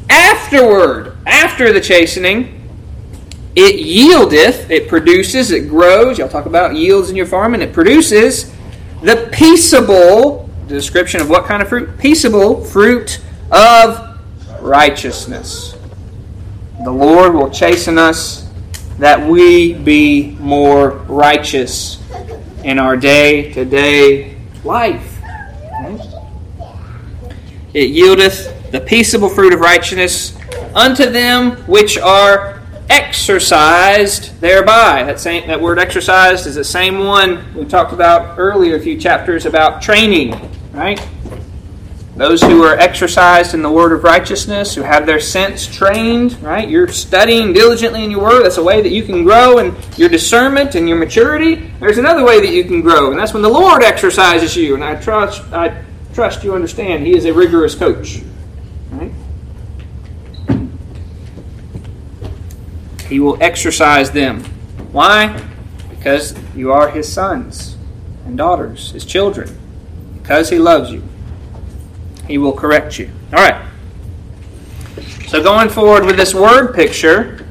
[0.08, 2.62] Afterward, after the chastening,
[3.54, 6.18] it yieldeth, it produces, it grows.
[6.18, 8.52] Y'all talk about yields in your farm, and it produces
[9.02, 11.98] the peaceable, the description of what kind of fruit?
[11.98, 13.20] Peaceable fruit
[13.52, 14.13] of
[14.64, 15.76] righteousness.
[16.84, 18.48] The Lord will chasten us
[18.98, 22.02] that we be more righteous
[22.64, 25.20] in our day to day life.
[27.74, 30.36] It yieldeth the peaceable fruit of righteousness
[30.74, 35.02] unto them which are exercised thereby.
[35.02, 38.98] That same that word exercised is the same one we talked about earlier a few
[38.98, 40.34] chapters about training,
[40.72, 41.00] right?
[42.16, 46.68] Those who are exercised in the word of righteousness, who have their sense trained, right?
[46.68, 48.44] You're studying diligently in your word.
[48.44, 51.56] That's a way that you can grow in your discernment and your maturity.
[51.80, 54.76] There's another way that you can grow, and that's when the Lord exercises you.
[54.76, 57.04] And I trust, I trust you understand.
[57.04, 58.22] He is a rigorous coach.
[58.92, 59.10] Right?
[63.08, 64.44] He will exercise them.
[64.92, 65.42] Why?
[65.90, 67.76] Because you are His sons
[68.24, 69.58] and daughters, His children.
[70.22, 71.02] Because He loves you.
[72.26, 73.10] He will correct you.
[73.32, 73.68] All right.
[75.28, 77.44] So going forward with this word picture,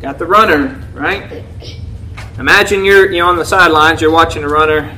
[0.00, 1.44] got the runner, right?
[2.38, 4.96] Imagine you're you on the sidelines, you're watching a runner,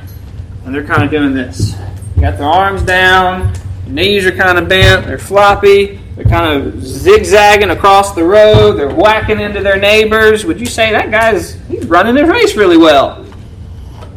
[0.65, 1.75] and they're kind of doing this.
[2.15, 3.53] You got their arms down,
[3.87, 8.93] knees are kind of bent, they're floppy, they're kind of zigzagging across the road, they're
[8.93, 10.45] whacking into their neighbors.
[10.45, 13.25] Would you say that guy's he's running his race really well?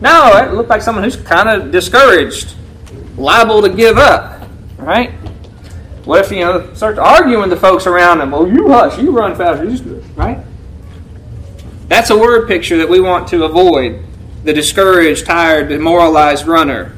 [0.00, 2.56] No, it looked like someone who's kind of discouraged
[3.22, 5.12] liable to give up, right?
[6.04, 8.32] What if you know start arguing the folks around them?
[8.32, 10.38] Well, you hush, you run faster, you just right?
[11.88, 14.04] That's a word picture that we want to avoid.
[14.44, 16.94] The discouraged, tired, demoralized runner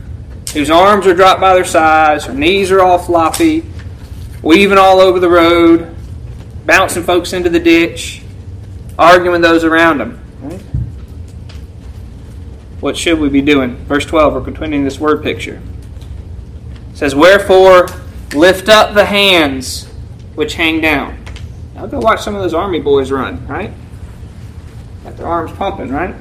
[0.55, 3.65] whose arms are dropped by their sides, her knees are all floppy,
[4.41, 5.95] weaving all over the road,
[6.65, 8.23] bouncing folks into the ditch,
[8.99, 10.21] arguing those around them.
[10.41, 10.61] Right?
[12.81, 13.77] What should we be doing?
[13.87, 15.61] Verse 12, we're continuing this word picture.
[16.95, 17.89] It says, Wherefore
[18.35, 19.87] lift up the hands
[20.37, 21.25] which hang down.
[21.75, 23.73] Now go watch some of those army boys run, right?
[25.03, 26.15] Got their arms pumping, right?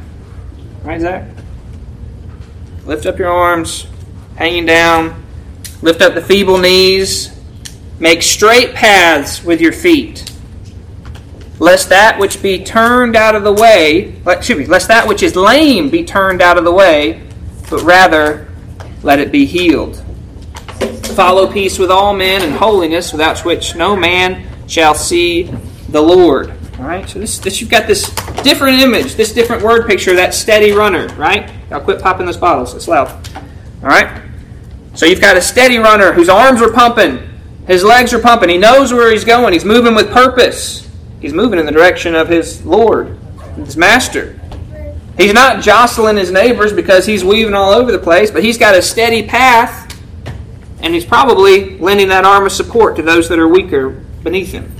[0.84, 1.30] Right, Zach?
[2.88, 3.86] Lift up your arms,
[4.36, 5.24] hanging down.
[5.84, 7.40] Lift up the feeble knees.
[8.00, 10.28] Make straight paths with your feet.
[11.60, 15.36] Lest that which be turned out of the way, excuse me, lest that which is
[15.36, 17.22] lame be turned out of the way,
[17.70, 18.52] but rather
[19.04, 20.03] let it be healed.
[21.14, 25.44] Follow peace with all men and holiness, without which no man shall see
[25.90, 26.54] the Lord.
[26.80, 28.10] All right, so this, this you've got this
[28.44, 31.52] different image, this different word picture that steady runner, right?
[31.72, 32.74] I'll quit popping those bottles.
[32.74, 33.10] It's loud.
[33.82, 34.22] All right.
[34.96, 37.30] So you've got a steady runner whose arms are pumping,
[37.68, 38.50] his legs are pumping.
[38.50, 39.54] He knows where he's going.
[39.54, 40.90] He's moving with purpose.
[41.22, 43.18] He's moving in the direction of his Lord,
[43.56, 44.40] his master.
[45.18, 48.76] He's not jostling his neighbors because he's weaving all over the place, but he's got
[48.76, 49.83] a steady path,
[50.84, 53.90] and he's probably lending that arm of support to those that are weaker
[54.22, 54.72] beneath him.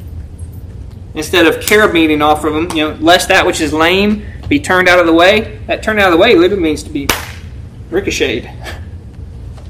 [1.16, 4.90] Instead of carabining off of him, you know, lest that which is lame be turned
[4.90, 5.60] out of the way.
[5.68, 7.08] That turned out of the way literally means to be
[7.90, 8.50] ricocheted.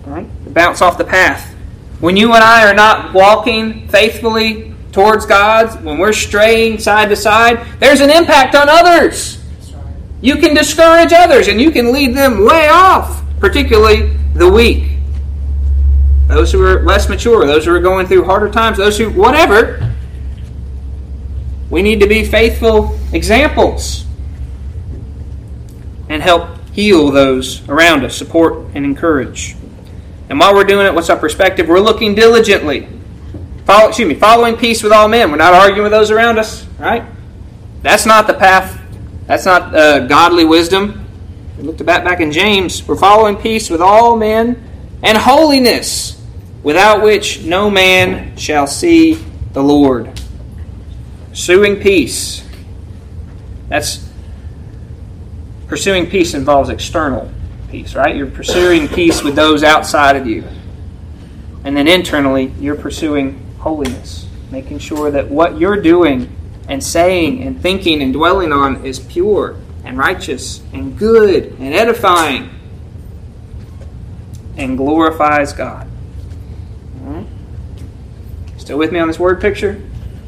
[0.05, 0.27] Right?
[0.53, 1.53] Bounce off the path.
[2.01, 7.15] When you and I are not walking faithfully towards God, when we're straying side to
[7.15, 9.41] side, there's an impact on others.
[10.19, 14.92] You can discourage others and you can lead them way off, particularly the weak.
[16.33, 19.93] Those who are less mature, those who are going through harder times, those who, whatever.
[21.69, 24.05] We need to be faithful examples
[26.09, 29.55] and help heal those around us, support and encourage.
[30.29, 31.67] And while we're doing it, what's our perspective?
[31.67, 32.87] We're looking diligently.
[33.65, 35.31] Follow, excuse me, following peace with all men.
[35.31, 37.03] We're not arguing with those around us, right?
[37.81, 38.79] That's not the path.
[39.27, 41.05] That's not uh, godly wisdom.
[41.57, 42.85] We looked back back in James.
[42.87, 44.61] We're following peace with all men
[45.03, 46.21] and holiness,
[46.63, 49.15] without which no man shall see
[49.51, 50.09] the Lord.
[51.29, 52.47] Pursuing peace.
[53.69, 54.07] That's
[55.67, 57.29] pursuing peace involves external
[57.69, 58.15] peace, right?
[58.15, 60.43] You're pursuing peace with those outside of you.
[61.63, 66.33] And then internally, you're pursuing holiness, making sure that what you're doing
[66.69, 72.49] and saying and thinking and dwelling on is pure and righteous and good and edifying
[74.57, 75.87] and glorifies God.
[78.63, 79.83] Still with me on this word picture?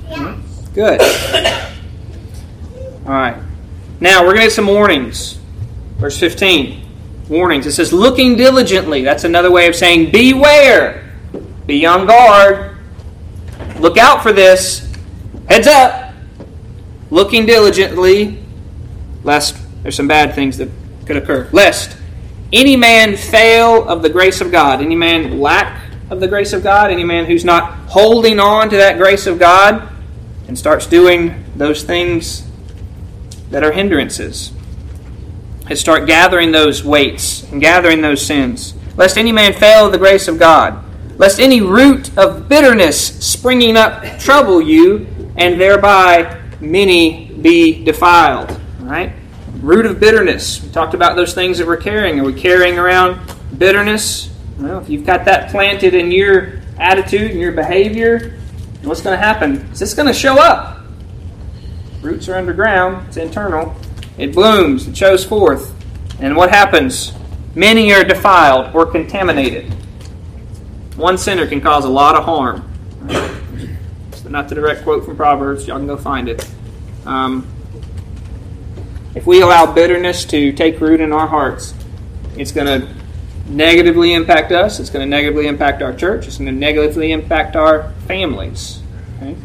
[0.10, 0.20] Yes.
[0.20, 0.74] Mm-hmm.
[0.74, 1.00] Good.
[3.08, 3.42] All right.
[4.02, 5.40] Now we're going to get some warnings.
[6.00, 6.86] Verse 15
[7.30, 7.66] warnings.
[7.66, 9.04] It says, looking diligently.
[9.04, 11.14] That's another way of saying, beware.
[11.66, 12.76] Be on guard.
[13.80, 14.94] Look out for this.
[15.48, 16.14] Heads up.
[17.12, 18.44] Looking diligently,
[19.24, 20.70] lest there's some bad things that
[21.06, 21.48] could occur.
[21.54, 21.96] Lest
[22.52, 26.64] any man fail of the grace of God, any man lack of the grace of
[26.64, 29.90] God, any man who's not holding on to that grace of God
[30.48, 32.48] and starts doing those things
[33.50, 34.52] that are hindrances
[35.68, 38.74] and start gathering those weights and gathering those sins.
[38.98, 40.84] Lest any man fail the grace of God.
[41.18, 48.60] Lest any root of bitterness springing up trouble you, and thereby many be defiled.
[48.80, 49.14] Right?
[49.62, 50.62] Root of bitterness.
[50.62, 52.20] We talked about those things that we're carrying.
[52.20, 53.20] Are we carrying around
[53.58, 54.35] bitterness?
[54.58, 58.38] Well, if you've got that planted in your attitude and your behavior,
[58.84, 59.56] what's going to happen?
[59.72, 60.82] Is this going to show up?
[62.02, 63.76] Roots are underground, it's internal.
[64.18, 65.74] It blooms, it shows forth.
[66.20, 67.14] And what happens?
[67.54, 69.74] Many are defiled or contaminated.
[70.96, 72.72] One sinner can cause a lot of harm.
[74.10, 75.68] It's not the direct quote from Proverbs.
[75.68, 76.50] Y'all can go find it.
[77.06, 77.46] Um,
[79.16, 81.74] if we allow bitterness to take root in our hearts,
[82.38, 82.88] it's going to
[83.48, 84.80] negatively impact us.
[84.80, 86.28] It's going to negatively impact our church.
[86.28, 88.82] It's going to negatively impact our families.
[89.18, 89.36] Okay?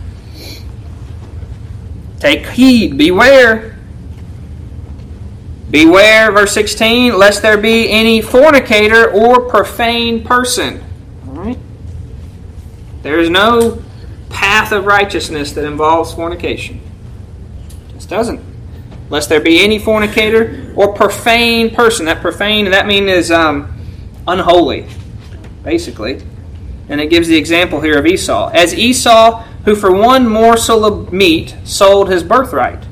[2.18, 3.76] Take heed, beware.
[5.70, 10.82] Beware, verse 16, lest there be any fornicator or profane person.
[11.28, 11.58] All right?
[13.02, 13.82] There is no
[14.30, 16.80] path of righteousness that involves fornication.
[17.94, 18.40] This doesn't.
[19.10, 22.06] Lest there be any fornicator or profane person.
[22.06, 23.79] That profane, that means is um,
[24.30, 24.86] unholy,
[25.62, 26.22] basically.
[26.88, 28.50] And it gives the example here of Esau.
[28.52, 32.84] As Esau, who for one morsel of meat sold his birthright.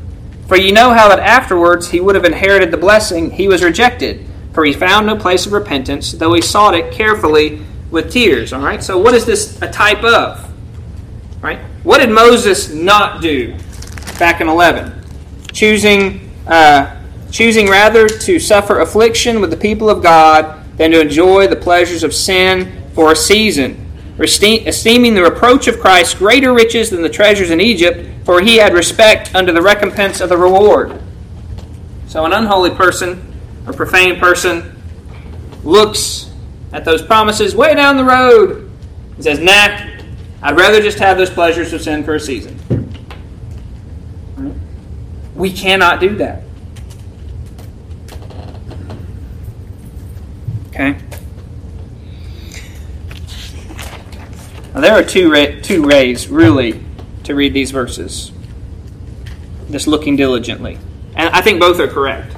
[0.47, 4.27] For ye know how that afterwards he would have inherited the blessing, he was rejected,
[4.53, 8.53] for he found no place of repentance, though he sought it carefully with tears.
[8.53, 8.83] All right.
[8.83, 10.49] So what is this a type of?
[11.43, 11.59] Right.
[11.83, 13.57] What did Moses not do
[14.19, 15.05] back in eleven?
[15.53, 21.47] Choosing, uh, choosing rather to suffer affliction with the people of God than to enjoy
[21.47, 23.87] the pleasures of sin for a season,
[24.19, 28.75] esteeming the reproach of Christ greater riches than the treasures in Egypt for he had
[28.75, 31.01] respect unto the recompense of the reward.
[32.09, 33.35] So, an unholy person
[33.67, 34.79] or profane person
[35.65, 36.31] looks
[36.75, 38.71] at those promises way down the road
[39.15, 39.79] and says, Nah,
[40.43, 42.59] I'd rather just have those pleasures of sin for a season.
[45.35, 46.43] We cannot do that.
[50.79, 50.97] Okay?
[54.75, 56.81] Now, there are two, two ways, really,
[57.25, 58.31] to read these verses.
[59.73, 60.79] Just looking diligently.
[61.17, 62.37] And I think both are correct.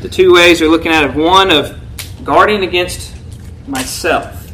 [0.00, 1.78] The two ways we're looking at it one of
[2.24, 3.14] guarding against
[3.68, 4.50] myself.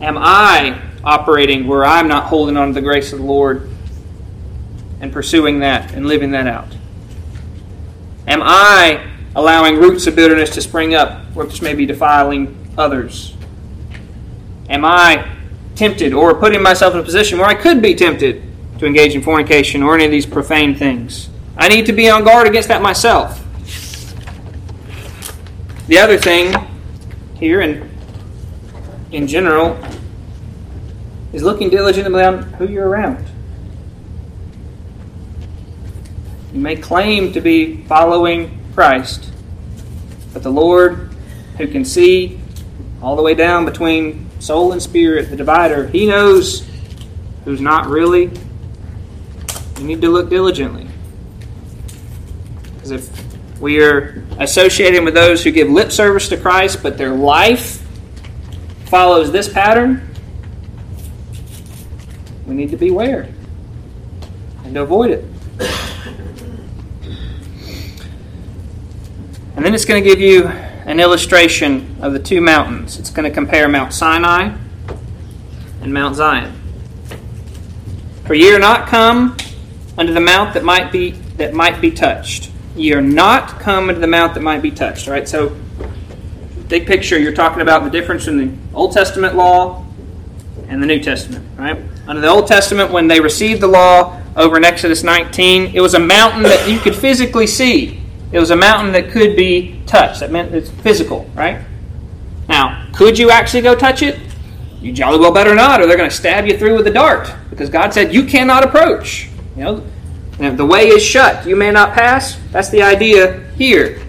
[0.00, 3.68] Am I operating where I'm not holding on to the grace of the Lord
[5.00, 6.74] and pursuing that and living that out?
[8.26, 13.36] Am I allowing roots of bitterness to spring up, which may be defiling others?
[14.68, 15.28] Am I
[15.74, 18.42] tempted or putting myself in a position where I could be tempted
[18.78, 21.30] to engage in fornication or any of these profane things?
[21.56, 23.44] I need to be on guard against that myself.
[25.88, 26.54] The other thing
[27.36, 27.88] here and
[29.10, 29.78] in general
[31.32, 33.26] is looking diligently on who you're around.
[36.52, 39.32] You may claim to be following Christ,
[40.32, 41.12] but the Lord,
[41.56, 42.38] who can see
[43.02, 46.64] all the way down between soul and spirit, the divider, He knows
[47.44, 48.30] who's not really.
[49.78, 50.86] You need to look diligently.
[52.74, 57.16] Because if we are associating with those who give lip service to Christ, but their
[57.16, 57.84] life
[58.84, 60.08] follows this pattern,
[62.46, 63.28] we need to beware
[64.62, 65.24] and avoid it.
[69.58, 72.96] And then it's going to give you an illustration of the two mountains.
[72.96, 74.56] It's going to compare Mount Sinai
[75.82, 76.54] and Mount Zion.
[78.24, 79.36] For ye are not come
[79.98, 82.52] unto the mount that might be that might be touched.
[82.76, 85.08] Ye are not come unto the mount that might be touched.
[85.08, 85.56] All right, so
[86.68, 89.84] big picture, you're talking about the difference in the Old Testament law
[90.68, 91.44] and the New Testament.
[91.56, 91.82] Right?
[92.06, 95.94] Under the Old Testament, when they received the law over in Exodus 19, it was
[95.94, 97.97] a mountain that you could physically see.
[98.30, 100.20] It was a mountain that could be touched.
[100.20, 101.64] That meant it's physical, right?
[102.48, 104.18] Now, could you actually go touch it?
[104.80, 107.32] You jolly well better not, or they're going to stab you through with a dart,
[107.50, 109.28] because God said you cannot approach.
[109.56, 109.82] You know,
[110.38, 111.46] the way is shut.
[111.46, 112.38] You may not pass.
[112.52, 114.02] That's the idea here.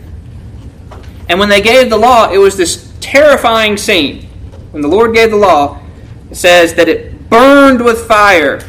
[1.27, 4.27] And when they gave the law, it was this terrifying scene.
[4.71, 5.81] When the Lord gave the law,
[6.29, 8.59] it says that it burned with fire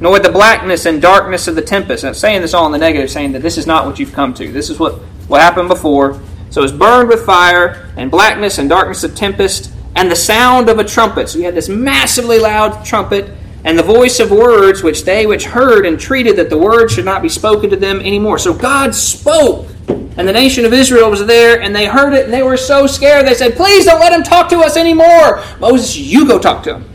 [0.00, 2.04] nor the blackness and darkness of the tempest.
[2.04, 4.34] And saying this all in the negative, saying that this is not what you've come
[4.34, 4.50] to.
[4.50, 4.94] This is what,
[5.28, 6.20] what happened before.
[6.48, 10.78] So it's burned with fire, and blackness and darkness of tempest, and the sound of
[10.78, 11.28] a trumpet.
[11.28, 13.30] So you had this massively loud trumpet,
[13.62, 17.22] and the voice of words which they which heard entreated that the word should not
[17.22, 18.38] be spoken to them anymore.
[18.38, 22.32] So God spoke, and the nation of Israel was there, and they heard it, and
[22.32, 23.28] they were so scared.
[23.28, 25.44] They said, Please don't let him talk to us anymore.
[25.60, 26.89] Moses, you go talk to him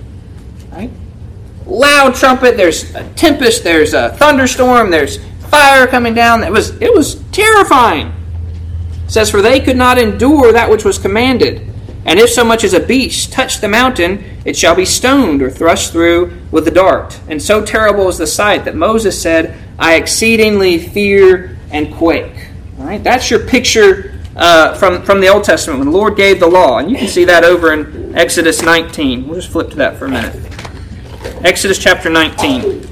[1.66, 5.18] loud trumpet, there's a tempest, there's a thunderstorm, there's
[5.50, 6.44] fire coming down.
[6.44, 8.14] It was it was terrifying.
[9.06, 11.72] It says, For they could not endure that which was commanded.
[12.06, 15.50] And if so much as a beast touch the mountain, it shall be stoned or
[15.50, 17.20] thrust through with the dart.
[17.28, 22.50] And so terrible is the sight that Moses said, I exceedingly fear and quake.
[22.78, 26.40] All right, that's your picture uh, from, from the Old Testament when the Lord gave
[26.40, 26.78] the law.
[26.78, 29.28] And you can see that over in Exodus 19.
[29.28, 30.45] We'll just flip to that for a minute.
[31.44, 32.86] Exodus chapter 19.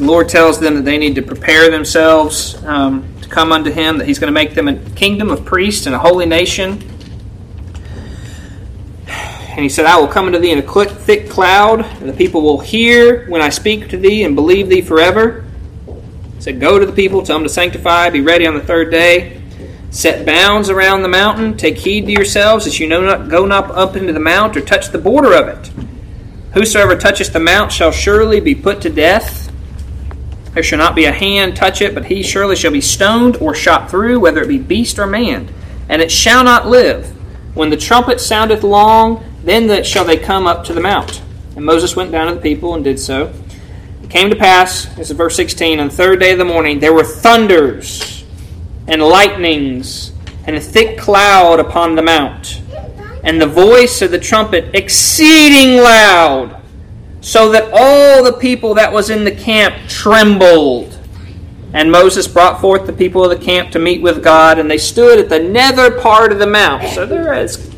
[0.00, 3.98] the Lord tells them that they need to prepare themselves um, to come unto Him,
[3.98, 6.89] that He's going to make them a kingdom of priests and a holy nation.
[9.50, 12.40] And he said, I will come unto thee in a thick cloud, and the people
[12.40, 15.44] will hear when I speak to thee and believe thee forever.
[16.36, 18.90] He said, Go to the people, tell them to sanctify, be ready on the third
[18.92, 19.42] day.
[19.90, 21.56] Set bounds around the mountain.
[21.56, 24.60] Take heed to yourselves that you know not, go not up into the mount or
[24.60, 25.66] touch the border of it.
[26.54, 29.52] Whosoever toucheth the mount shall surely be put to death.
[30.54, 33.54] There shall not be a hand touch it, but he surely shall be stoned or
[33.54, 35.52] shot through, whether it be beast or man.
[35.88, 37.08] And it shall not live.
[37.54, 41.22] When the trumpet soundeth long, then shall they come up to the mount.
[41.56, 43.32] And Moses went down to the people and did so.
[44.02, 46.80] It came to pass, this is verse 16, on the third day of the morning,
[46.80, 48.24] there were thunders
[48.86, 50.12] and lightnings
[50.46, 52.60] and a thick cloud upon the mount,
[53.22, 56.60] and the voice of the trumpet exceeding loud,
[57.20, 60.98] so that all the people that was in the camp trembled.
[61.72, 64.78] And Moses brought forth the people of the camp to meet with God, and they
[64.78, 66.88] stood at the nether part of the mount.
[66.88, 67.69] So they're as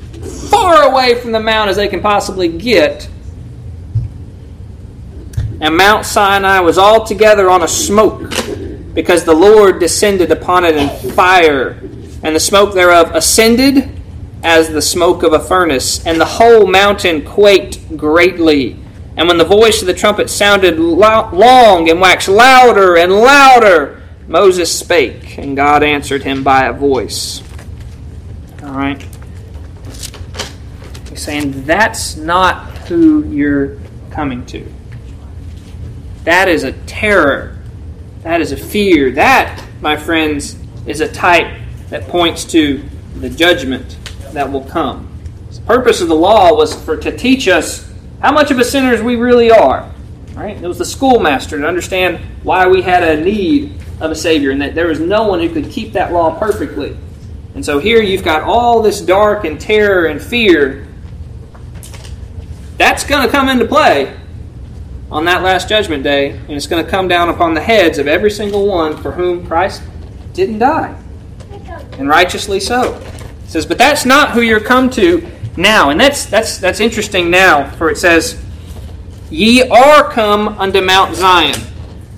[0.52, 3.08] far away from the mount as they can possibly get.
[5.60, 8.30] And Mount Sinai was altogether on a smoke,
[8.94, 11.78] because the Lord descended upon it in fire,
[12.22, 13.88] and the smoke thereof ascended
[14.42, 18.76] as the smoke of a furnace, and the whole mountain quaked greatly.
[19.16, 24.76] And when the voice of the trumpet sounded long and waxed louder and louder, Moses
[24.76, 27.42] spake, and God answered him by a voice.
[28.62, 29.04] All right.
[31.22, 33.78] Saying that's not who you're
[34.10, 34.66] coming to.
[36.24, 37.58] That is a terror.
[38.22, 39.12] That is a fear.
[39.12, 41.60] That, my friends, is a type
[41.90, 42.82] that points to
[43.20, 43.96] the judgment
[44.32, 45.08] that will come.
[45.52, 47.88] The purpose of the law was for to teach us
[48.20, 49.88] how much of a sinners we really are.
[50.34, 50.56] Right?
[50.56, 54.60] It was the schoolmaster to understand why we had a need of a Savior and
[54.60, 56.96] that there was no one who could keep that law perfectly.
[57.54, 60.88] And so here you've got all this dark and terror and fear.
[62.82, 64.12] That's going to come into play
[65.08, 68.08] on that last judgment day, and it's going to come down upon the heads of
[68.08, 69.84] every single one for whom Christ
[70.32, 71.00] didn't die.
[71.92, 72.94] And righteously so.
[72.94, 75.24] It says, but that's not who you're come to
[75.56, 75.90] now.
[75.90, 78.44] And that's that's that's interesting now, for it says,
[79.30, 81.54] Ye are come unto Mount Zion.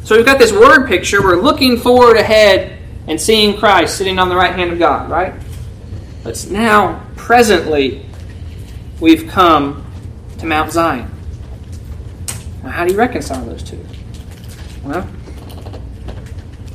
[0.05, 1.23] So we've got this word picture.
[1.23, 5.35] We're looking forward ahead and seeing Christ sitting on the right hand of God, right?
[6.23, 8.07] But now, presently,
[8.99, 9.84] we've come
[10.45, 11.11] to Mount Zion.
[12.63, 13.83] Now, how do you reconcile those two?
[14.85, 15.09] Well,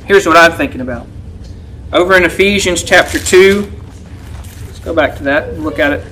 [0.06, 1.06] here's what I'm thinking about.
[1.92, 3.72] Over in Ephesians chapter 2,
[4.66, 6.06] let's go back to that and look at it.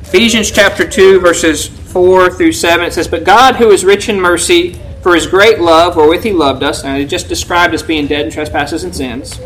[0.00, 4.18] Ephesians chapter 2, verses 4 through 7, it says, But God, who is rich in
[4.18, 8.06] mercy, for his great love wherewith he loved us, and he just described us being
[8.06, 9.38] dead in trespasses and sins,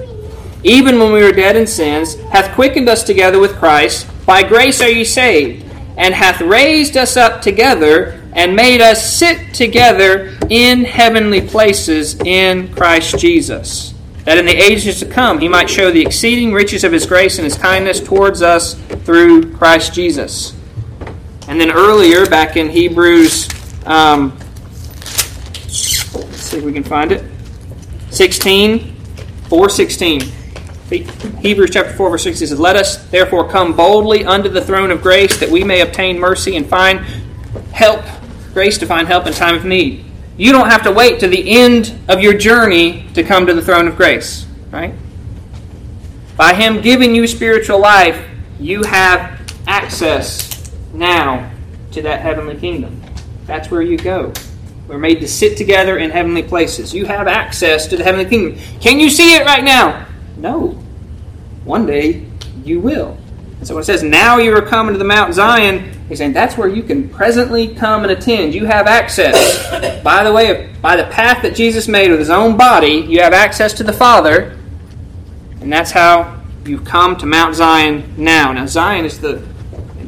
[0.63, 4.07] even when we were dead in sins, hath quickened us together with Christ.
[4.27, 5.66] By grace are ye saved,
[5.97, 12.73] and hath raised us up together, and made us sit together in heavenly places in
[12.75, 13.95] Christ Jesus
[14.27, 17.39] that in the ages to come he might show the exceeding riches of his grace
[17.39, 18.75] and his kindness towards us
[19.05, 20.53] through Christ Jesus.
[21.49, 23.49] And then earlier, back in Hebrews,
[23.87, 24.37] um,
[25.63, 27.25] let's see if we can find it,
[28.11, 28.97] 16,
[29.49, 30.23] 416.
[30.89, 35.03] Hebrews chapter 4, verse 6 says, Let us therefore come boldly unto the throne of
[35.03, 37.01] grace that we may obtain mercy and find
[37.73, 38.05] help,
[38.53, 40.05] grace to find help in time of need.
[40.37, 43.63] You don't have to wait to the end of your journey to come to the
[43.63, 44.95] throne of grace, right?
[46.37, 48.25] By Him giving you spiritual life,
[48.61, 51.51] you have access now
[51.93, 53.03] to that heavenly kingdom.
[53.47, 54.33] That's where you go.
[54.87, 56.95] We're made to sit together in heavenly places.
[56.95, 58.61] You have access to the heavenly kingdom.
[58.81, 60.07] Can you see it right now?
[60.37, 60.69] No.
[61.65, 62.27] One day
[62.65, 63.17] you will.
[63.59, 66.35] And so when it says, Now you are coming to the Mount Zion, He's saying
[66.35, 68.55] that's where you can presently come and attend.
[68.55, 70.03] You have access.
[70.05, 73.33] by the way, by the path that Jesus made with his own body, you have
[73.33, 74.57] access to the Father.
[75.61, 78.53] And that's how you come to Mount Zion now.
[78.53, 79.45] Now, Zion is the,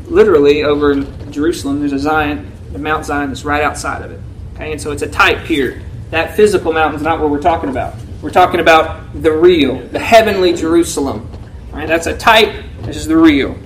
[0.07, 4.21] literally over in Jerusalem, there's a Zion, the Mount Zion that's right outside of it.
[4.55, 5.83] Okay, and so it's a type here.
[6.11, 7.95] That physical mountain is not what we're talking about.
[8.21, 11.31] We're talking about the real, the heavenly Jerusalem.
[11.73, 11.87] Right?
[11.87, 12.65] That's a type.
[12.83, 13.57] This is the real.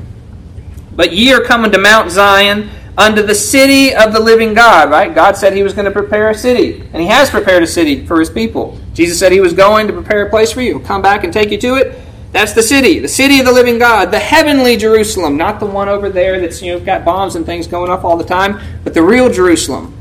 [0.95, 5.15] But ye are coming to Mount Zion unto the city of the living God, right?
[5.15, 8.07] God said he was going to prepare a city, and he has prepared a city
[8.07, 8.79] for his people.
[8.93, 10.79] Jesus said he was going to prepare a place for you.
[10.79, 11.99] He'll come back and take you to it.
[12.33, 15.89] That's the city, the city of the living God, the heavenly Jerusalem, not the one
[15.89, 18.95] over there that's you know got bombs and things going off all the time, but
[18.95, 19.92] the real Jerusalem.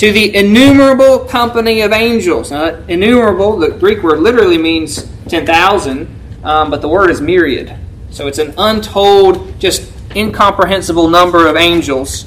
[0.00, 2.50] To the innumerable company of angels.
[2.50, 6.08] Now, innumerable, the Greek word literally means 10,000,
[6.42, 7.76] um, but the word is myriad.
[8.08, 12.24] So it's an untold, just incomprehensible number of angels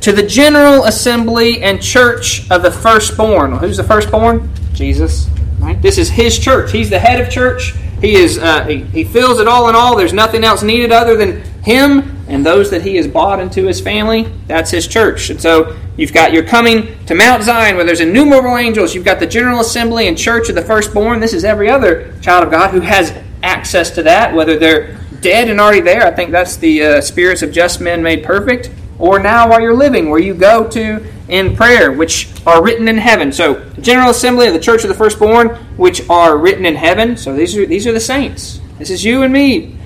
[0.00, 3.52] to the general assembly and church of the firstborn.
[3.52, 4.52] Well, who's the firstborn?
[4.72, 5.28] Jesus.
[5.60, 5.80] Right?
[5.80, 6.72] This is his church.
[6.72, 7.74] He's the head of church.
[8.00, 9.94] He is uh, he, he fills it all in all.
[9.94, 13.80] There's nothing else needed other than him and those that he has bought into his
[13.80, 14.24] family.
[14.48, 15.30] That's his church.
[15.30, 18.94] And so you've got you're coming to Mount Zion where there's innumerable angels.
[18.94, 21.20] You've got the general assembly and church of the firstborn.
[21.20, 25.48] This is every other child of God who has access to that, whether they're dead
[25.48, 26.04] and already there.
[26.04, 28.70] I think that's the uh, spirits of just men made perfect.
[28.98, 32.98] Or now while you're living, where you go to in prayer, which are written in
[32.98, 33.32] heaven.
[33.32, 37.16] So, General Assembly of the Church of the Firstborn, which are written in heaven.
[37.16, 38.60] So these are these are the saints.
[38.78, 39.76] This is you and me.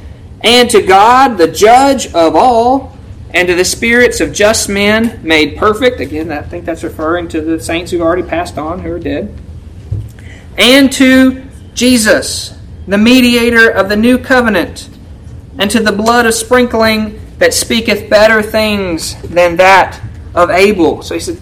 [0.43, 2.97] And to God, the Judge of all,
[3.30, 6.01] and to the spirits of just men made perfect.
[6.01, 9.34] Again, I think that's referring to the saints who've already passed on, who are dead.
[10.57, 14.89] And to Jesus, the mediator of the new covenant
[15.59, 20.01] and to the blood of sprinkling that speaketh better things than that
[20.34, 21.03] of Abel.
[21.03, 21.39] So he said,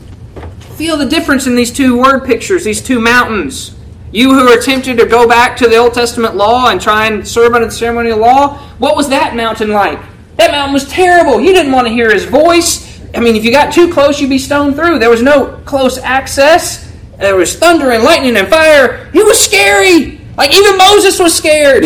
[0.76, 3.74] Feel the difference in these two word pictures, these two mountains.
[4.12, 7.26] You who are tempted to go back to the Old Testament law and try and
[7.26, 9.98] serve under the ceremonial law, what was that mountain like?
[10.36, 11.40] That mountain was terrible.
[11.40, 13.00] You didn't want to hear his voice.
[13.14, 14.98] I mean, if you got too close, you'd be stoned through.
[14.98, 16.92] There was no close access.
[17.18, 19.10] There was thunder and lightning and fire.
[19.12, 20.20] It was scary.
[20.36, 21.84] Like even Moses was scared.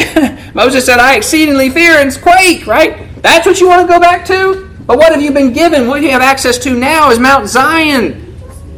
[0.55, 3.07] Moses said, I exceedingly fear and quake, right?
[3.23, 4.69] That's what you want to go back to?
[4.87, 5.87] But what have you been given?
[5.87, 8.30] What you have access to now is Mount Zion,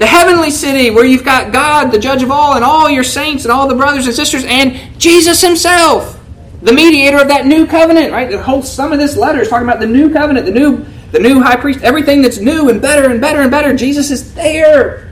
[0.03, 3.45] the heavenly city where you've got God, the judge of all, and all your saints
[3.45, 6.19] and all the brothers and sisters, and Jesus himself,
[6.61, 8.29] the mediator of that new covenant, right?
[8.29, 11.21] The whole sum of this letter is talking about the new covenant, the new the
[11.21, 13.73] new high priest, everything that's new and better and better and better.
[13.77, 15.09] Jesus is there.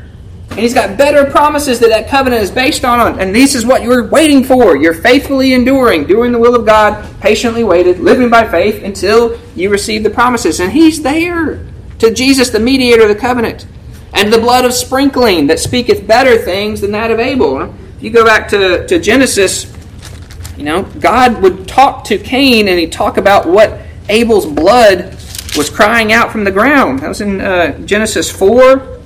[0.50, 3.20] And he's got better promises that that covenant is based on.
[3.20, 4.76] And this is what you're waiting for.
[4.76, 9.70] You're faithfully enduring, doing the will of God, patiently waited, living by faith until you
[9.70, 10.58] receive the promises.
[10.58, 11.64] And he's there
[12.00, 13.66] to Jesus, the mediator of the covenant.
[14.12, 17.62] And the blood of sprinkling that speaketh better things than that of Abel.
[17.62, 19.72] If you go back to, to Genesis,
[20.56, 25.16] you know, God would talk to Cain and he'd talk about what Abel's blood
[25.56, 27.00] was crying out from the ground.
[27.00, 29.00] That was in uh, Genesis 4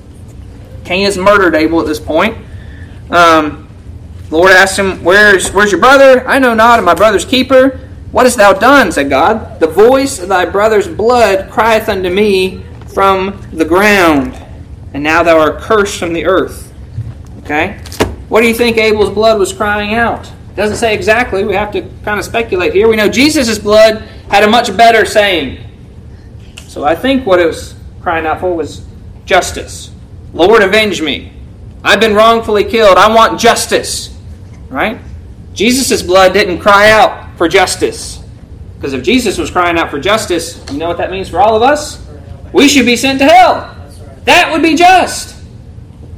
[0.85, 2.37] Cain has murdered Abel at this point.
[3.11, 3.69] Um,
[4.31, 6.27] Lord asked him, Where's, where's your brother?
[6.29, 7.81] I know not, and my brother's keeper.
[8.13, 8.93] What hast thou done?
[8.93, 9.59] said God.
[9.61, 12.63] The voice of thy brother's blood crieth unto me
[12.95, 14.35] from the ground,
[14.95, 16.72] and now thou art cursed from the earth.
[17.40, 17.78] Okay?
[18.28, 20.26] What do you think Abel's blood was crying out?
[20.26, 21.45] It doesn't say exactly.
[21.45, 22.88] We have to kind of speculate here.
[22.88, 25.62] We know Jesus' blood had a much better saying.
[26.68, 28.86] So I think what it was crying out for was
[29.26, 29.90] justice.
[30.32, 31.32] Lord, avenge me.
[31.82, 32.97] I've been wrongfully killed.
[32.97, 34.16] I want justice.
[34.68, 34.99] Right?
[35.53, 38.22] Jesus' blood didn't cry out for justice.
[38.76, 41.57] Because if Jesus was crying out for justice, you know what that means for all
[41.57, 42.07] of us?
[42.53, 43.74] We should be sent to hell.
[44.25, 45.37] That would be just.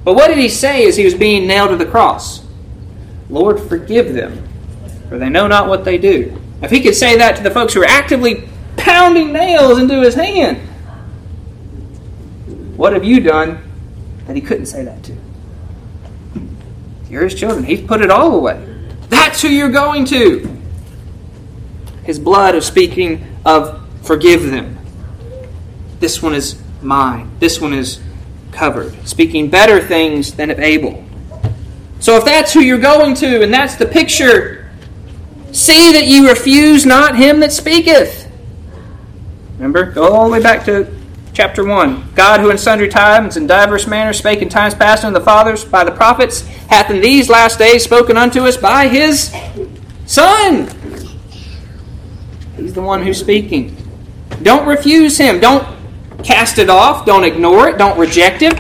[0.05, 2.45] But what did he say as he was being nailed to the cross?
[3.29, 4.47] Lord, forgive them,
[5.09, 6.41] for they know not what they do.
[6.63, 10.15] If he could say that to the folks who are actively pounding nails into his
[10.15, 10.59] hand,
[12.77, 13.63] what have you done
[14.27, 15.17] that he couldn't say that to.
[17.09, 17.65] You're his children.
[17.65, 18.63] He's put it all away.
[19.09, 20.61] That's who you're going to.
[22.05, 24.79] His blood of speaking of forgive them.
[26.01, 27.31] This one is mine.
[27.39, 28.01] This one is
[28.53, 28.95] covered.
[29.07, 31.05] Speaking better things than of Abel.
[32.01, 34.71] So if that's who you're going to, and that's the picture,
[35.53, 38.31] see that you refuse not him that speaketh.
[39.55, 39.91] Remember?
[39.91, 40.95] Go all the way back to
[41.33, 45.19] chapter 1 God, who in sundry times and divers manners spake in times past unto
[45.19, 49.35] the fathers by the prophets, hath in these last days spoken unto us by his
[50.07, 50.69] Son.
[52.57, 53.77] He's the one who's speaking.
[54.43, 55.41] Don't refuse him.
[55.41, 55.76] Don't
[56.27, 57.07] cast it off.
[57.07, 57.79] Don't ignore it.
[57.79, 58.59] Don't reject it.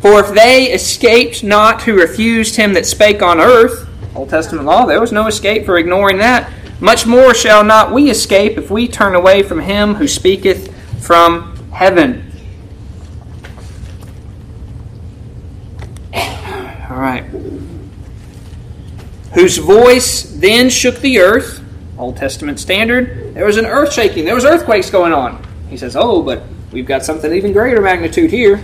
[0.00, 4.86] For if they escaped not who refused him that spake on earth, Old Testament law,
[4.86, 6.50] there was no escape for ignoring that.
[6.80, 11.56] Much more shall not we escape if we turn away from him who speaketh from
[11.72, 12.30] heaven.
[16.14, 17.24] All right.
[19.32, 21.63] Whose voice then shook the earth,
[21.98, 23.34] Old Testament standard.
[23.34, 25.44] There was an earth shaking, there was earthquakes going on.
[25.68, 26.42] He says, Oh, but
[26.72, 28.62] we've got something even greater magnitude here.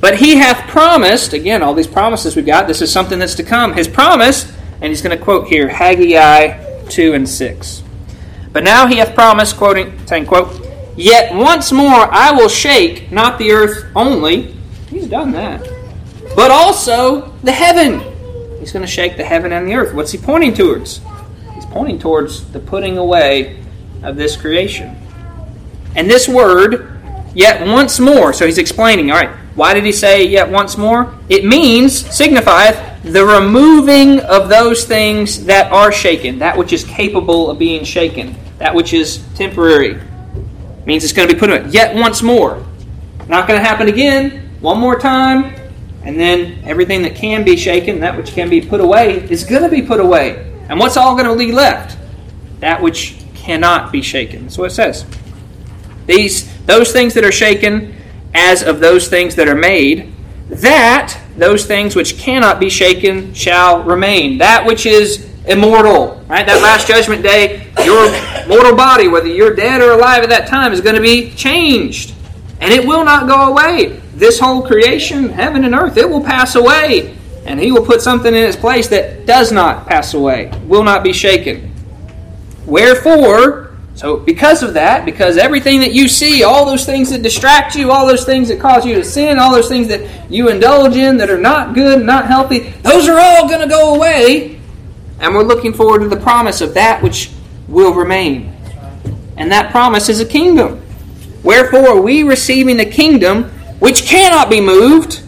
[0.00, 3.42] But he hath promised, again, all these promises we've got, this is something that's to
[3.42, 3.72] come.
[3.72, 7.82] His promise and he's going to quote here Haggai 2 and 6.
[8.52, 10.64] But now he hath promised, quoting, saying, quote,
[10.96, 14.54] Yet once more I will shake not the earth only,
[14.88, 15.62] he's done that,
[16.34, 18.00] but also the heaven.
[18.58, 19.94] He's going to shake the heaven and the earth.
[19.94, 21.00] What's he pointing towards?
[21.76, 23.62] Pointing towards the putting away
[24.02, 24.96] of this creation.
[25.94, 26.98] And this word,
[27.34, 31.14] yet once more, so he's explaining, all right, why did he say yet once more?
[31.28, 37.50] It means, signifieth, the removing of those things that are shaken, that which is capable
[37.50, 40.00] of being shaken, that which is temporary,
[40.86, 41.68] means it's going to be put away.
[41.68, 42.64] Yet once more.
[43.28, 45.54] Not going to happen again, one more time,
[46.04, 49.62] and then everything that can be shaken, that which can be put away, is going
[49.62, 50.54] to be put away.
[50.68, 51.98] And what's all going to be left?
[52.60, 54.42] That which cannot be shaken.
[54.42, 55.04] That's what it says.
[56.06, 57.94] These those things that are shaken,
[58.34, 60.12] as of those things that are made,
[60.48, 64.38] that those things which cannot be shaken shall remain.
[64.38, 66.46] That which is immortal, right?
[66.46, 68.10] That last judgment day, your
[68.48, 72.14] mortal body, whether you're dead or alive at that time, is going to be changed.
[72.60, 74.00] And it will not go away.
[74.14, 77.16] This whole creation, heaven and earth, it will pass away.
[77.46, 81.04] And he will put something in its place that does not pass away, will not
[81.04, 81.72] be shaken.
[82.66, 83.66] Wherefore,
[83.96, 87.90] so, because of that, because everything that you see, all those things that distract you,
[87.90, 91.16] all those things that cause you to sin, all those things that you indulge in
[91.16, 94.60] that are not good, not healthy, those are all going to go away.
[95.18, 97.30] And we're looking forward to the promise of that which
[97.68, 98.54] will remain.
[99.38, 100.82] And that promise is a kingdom.
[101.42, 103.44] Wherefore, we receiving the kingdom
[103.78, 105.22] which cannot be moved,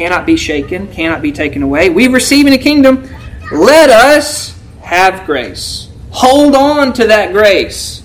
[0.00, 3.06] cannot be shaken, cannot be taken away, We've receiving a kingdom,
[3.52, 5.90] let us have grace.
[6.10, 8.00] Hold on to that grace.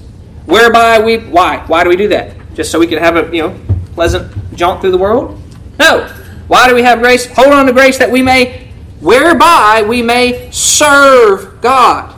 [0.45, 1.63] Whereby we why?
[1.67, 2.35] Why do we do that?
[2.53, 3.59] Just so we can have a you know
[3.93, 5.41] pleasant jaunt through the world?
[5.79, 6.05] No.
[6.47, 7.27] Why do we have grace?
[7.31, 8.67] Hold on to grace that we may
[8.99, 12.13] whereby we may serve God.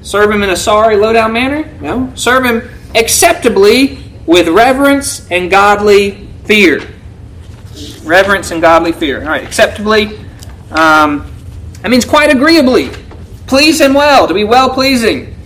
[0.00, 1.70] Serve him in a sorry, low down manner?
[1.82, 2.10] No.
[2.14, 6.80] Serve him acceptably with reverence and godly fear.
[8.10, 9.22] Reverence and godly fear.
[9.22, 10.18] All right, acceptably.
[10.72, 11.32] Um,
[11.80, 12.90] that means quite agreeably.
[13.46, 15.36] Please him well, to be well pleasing.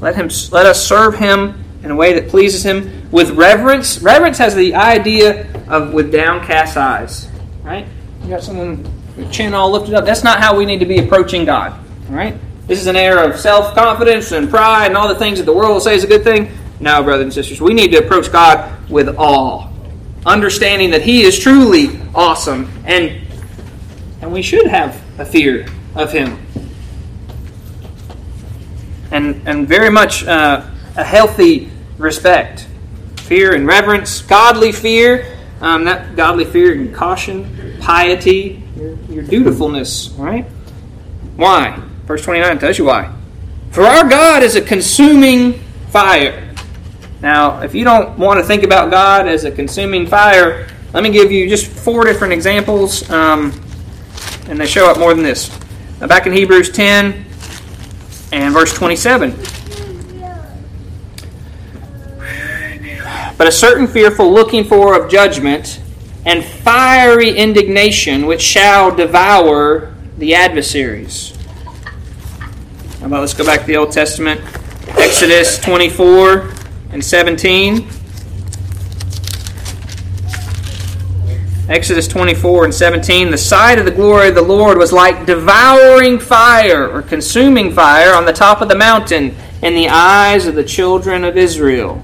[0.00, 3.98] Let him let us serve him in a way that pleases him with reverence.
[4.00, 7.28] Reverence has the idea of with downcast eyes.
[7.62, 7.86] Right?
[8.22, 8.82] You got someone
[9.14, 10.06] with chin all lifted up.
[10.06, 11.72] That's not how we need to be approaching God.
[12.08, 12.34] All right?
[12.66, 15.52] This is an air of self confidence and pride and all the things that the
[15.52, 16.50] world will say is a good thing.
[16.80, 19.69] No, brothers and sisters, we need to approach God with awe,
[20.26, 23.20] understanding that He is truly awesome, and
[24.20, 26.38] and we should have a fear of Him,
[29.10, 30.66] and and very much uh,
[30.96, 32.66] a healthy respect,
[33.16, 35.36] fear and reverence, godly fear.
[35.60, 40.08] Um, that godly fear and caution, piety, your, your dutifulness.
[40.16, 40.46] Right?
[41.36, 41.78] Why?
[42.06, 43.14] Verse 29 tells you why.
[43.70, 45.60] For our God is a consuming
[45.90, 46.49] fire.
[47.22, 51.10] Now, if you don't want to think about God as a consuming fire, let me
[51.10, 53.52] give you just four different examples, um,
[54.48, 55.50] and they show up more than this.
[56.00, 57.26] Now, back in Hebrews 10
[58.32, 59.36] and verse 27.
[63.36, 65.80] But a certain fearful looking for of judgment
[66.24, 71.36] and fiery indignation which shall devour the adversaries.
[73.00, 74.40] How about let's go back to the Old Testament,
[74.98, 76.59] Exodus 24
[76.92, 77.88] and 17.
[81.68, 83.30] Exodus 24 and 17.
[83.30, 88.12] The sight of the glory of the Lord was like devouring fire or consuming fire
[88.12, 92.02] on the top of the mountain in the eyes of the children of Israel.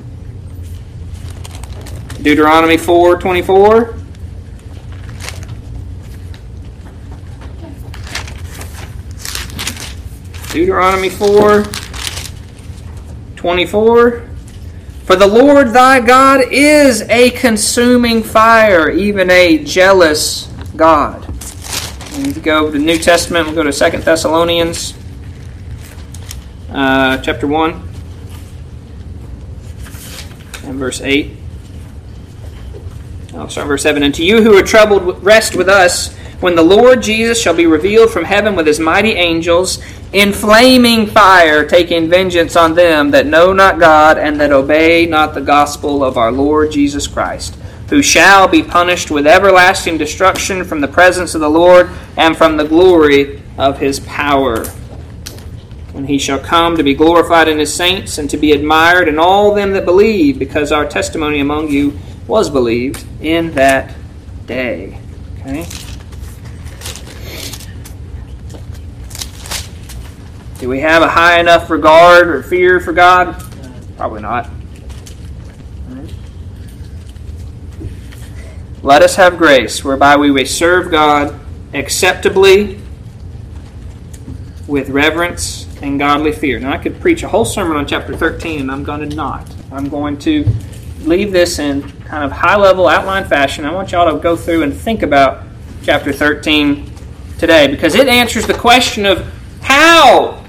[2.22, 3.96] Deuteronomy 4 24.
[10.52, 11.64] Deuteronomy 4
[13.34, 14.25] 24.
[15.06, 21.24] For the Lord thy God is a consuming fire, even a jealous God.
[22.14, 24.94] And if you go to the New Testament, we'll go to Second Thessalonians
[26.72, 27.72] uh, chapter 1
[30.64, 31.36] and verse 8.
[33.34, 34.02] I'll start verse 7.
[34.02, 37.66] And to you who are troubled, rest with us when the Lord Jesus shall be
[37.66, 39.80] revealed from heaven with his mighty angels
[40.12, 45.34] in flaming fire, taking vengeance on them that know not God and that obey not
[45.34, 47.54] the gospel of our Lord Jesus Christ,
[47.90, 52.56] who shall be punished with everlasting destruction from the presence of the Lord and from
[52.56, 54.64] the glory of his power.
[55.92, 59.18] When he shall come to be glorified in his saints and to be admired in
[59.18, 63.94] all them that believe, because our testimony among you was believed in that
[64.46, 65.00] day.
[65.40, 65.66] Okay?
[70.58, 73.42] Do we have a high enough regard or fear for God?
[73.96, 74.48] Probably not.
[78.82, 81.38] Let us have grace whereby we may serve God
[81.74, 82.80] acceptably
[84.66, 86.58] with reverence and godly fear.
[86.58, 89.52] Now, I could preach a whole sermon on chapter 13, and I'm going to not.
[89.70, 90.46] I'm going to
[91.02, 93.64] leave this in kind of high level outline fashion.
[93.64, 95.44] I want y'all to go through and think about
[95.82, 96.90] chapter 13
[97.38, 99.30] today because it answers the question of
[99.60, 100.45] how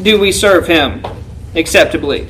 [0.00, 1.04] do we serve Him
[1.54, 2.26] acceptably?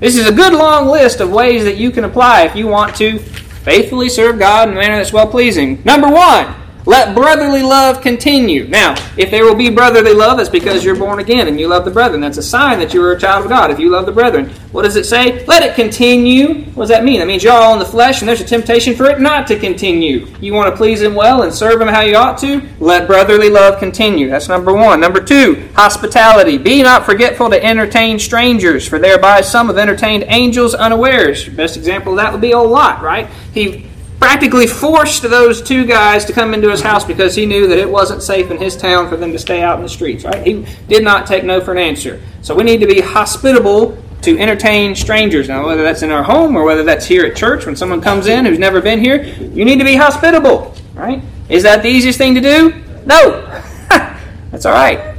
[0.00, 2.96] This is a good long list of ways that you can apply if you want
[2.96, 5.82] to faithfully serve God in a manner that's well pleasing.
[5.84, 6.54] Number one,
[6.90, 8.66] let brotherly love continue.
[8.66, 11.84] Now, if there will be brotherly love, that's because you're born again and you love
[11.84, 12.20] the brethren.
[12.20, 14.50] That's a sign that you are a child of God if you love the brethren.
[14.72, 15.46] What does it say?
[15.46, 16.64] Let it continue.
[16.72, 17.20] What does that mean?
[17.20, 19.58] That means you're all in the flesh and there's a temptation for it not to
[19.58, 20.26] continue.
[20.40, 22.68] You want to please Him well and serve Him how you ought to?
[22.80, 24.28] Let brotherly love continue.
[24.28, 24.98] That's number one.
[24.98, 26.58] Number two, hospitality.
[26.58, 31.48] Be not forgetful to entertain strangers, for thereby some have entertained angels unawares.
[31.48, 33.28] Best example of that would be old Lot, right?
[33.52, 33.89] He
[34.20, 37.90] practically forced those two guys to come into his house because he knew that it
[37.90, 40.46] wasn't safe in his town for them to stay out in the streets, right?
[40.46, 42.20] He did not take no for an answer.
[42.42, 45.48] So we need to be hospitable to entertain strangers.
[45.48, 48.26] Now, whether that's in our home or whether that's here at church when someone comes
[48.26, 51.22] in who's never been here, you need to be hospitable, right?
[51.48, 52.84] Is that the easiest thing to do?
[53.06, 53.40] No.
[54.50, 55.16] that's all right.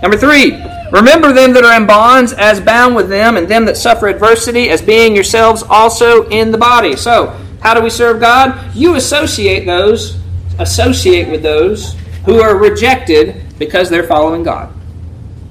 [0.00, 3.76] Number three, Remember them that are in bonds as bound with them, and them that
[3.76, 6.94] suffer adversity as being yourselves also in the body.
[6.94, 8.76] So, how do we serve God?
[8.76, 10.18] You associate those,
[10.58, 11.94] associate with those
[12.26, 14.70] who are rejected because they're following God.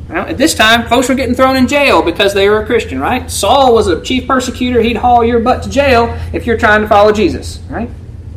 [0.10, 3.00] Now, at this time, folks were getting thrown in jail because they were a Christian,
[3.00, 3.32] right?
[3.32, 4.80] Saul was a chief persecutor.
[4.80, 7.90] He'd haul your butt to jail if you're trying to follow Jesus, right?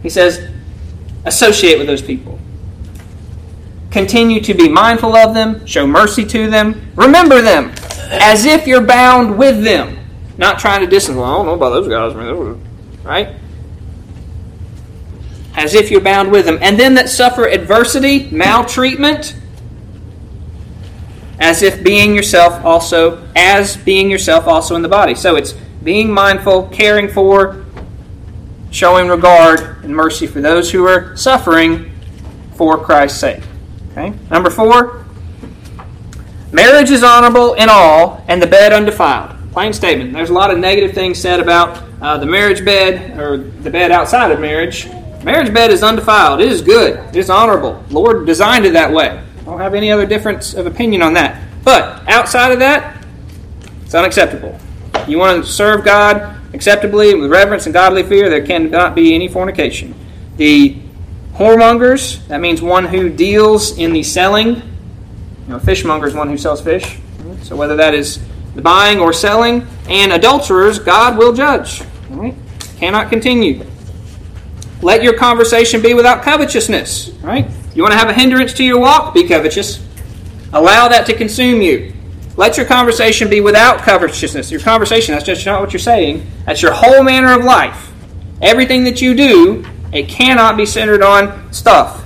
[0.03, 0.51] He says,
[1.27, 2.39] associate with those people.
[3.91, 7.73] Continue to be mindful of them, show mercy to them, remember them
[8.11, 9.99] as if you're bound with them.
[10.39, 12.15] Not trying to distance, well, I don't know about those guys.
[13.05, 13.37] Right?
[15.57, 16.59] As if you're bound with them.
[16.61, 19.35] And them that suffer adversity, maltreatment,
[21.41, 25.15] as if being yourself also, as being yourself also in the body.
[25.15, 27.65] So it's being mindful, caring for,
[28.71, 31.93] showing regard and mercy for those who are suffering
[32.55, 33.43] for Christ's sake.
[33.93, 34.13] Okay?
[34.31, 35.05] Number four,
[36.53, 39.35] marriage is honorable in all, and the bed undefiled.
[39.53, 40.13] Plain statement.
[40.13, 43.91] There's a lot of negative things said about uh, the marriage bed or the bed
[43.91, 44.89] outside of marriage.
[45.27, 46.41] Marriage bed is undefiled.
[46.41, 47.01] It is good.
[47.09, 47.85] It is honorable.
[47.91, 49.09] Lord designed it that way.
[49.09, 51.43] I don't have any other difference of opinion on that.
[51.65, 53.05] But outside of that,
[53.83, 54.57] it's unacceptable.
[55.09, 59.27] You want to serve God acceptably with reverence and godly fear, there cannot be any
[59.27, 59.97] fornication.
[60.37, 60.77] The
[61.33, 64.55] Whoremongers, that means one who deals in the selling.
[64.55, 64.63] You
[65.49, 67.01] know, fishmonger is one who sells fish.
[67.43, 68.25] So whether that is
[68.55, 71.83] the buying or selling, and adulterers, God will judge.
[72.79, 73.67] Cannot continue.
[74.83, 77.11] Let your conversation be without covetousness.
[77.23, 77.49] Right?
[77.75, 79.15] You want to have a hindrance to your walk?
[79.15, 79.85] Be covetous.
[80.53, 81.93] Allow that to consume you.
[82.37, 84.51] Let your conversation be without covetousness.
[84.51, 86.27] Your conversation, that's just not what you're saying.
[86.45, 87.91] That's your whole manner of life.
[88.43, 92.05] Everything that you do it cannot be centered on stuff.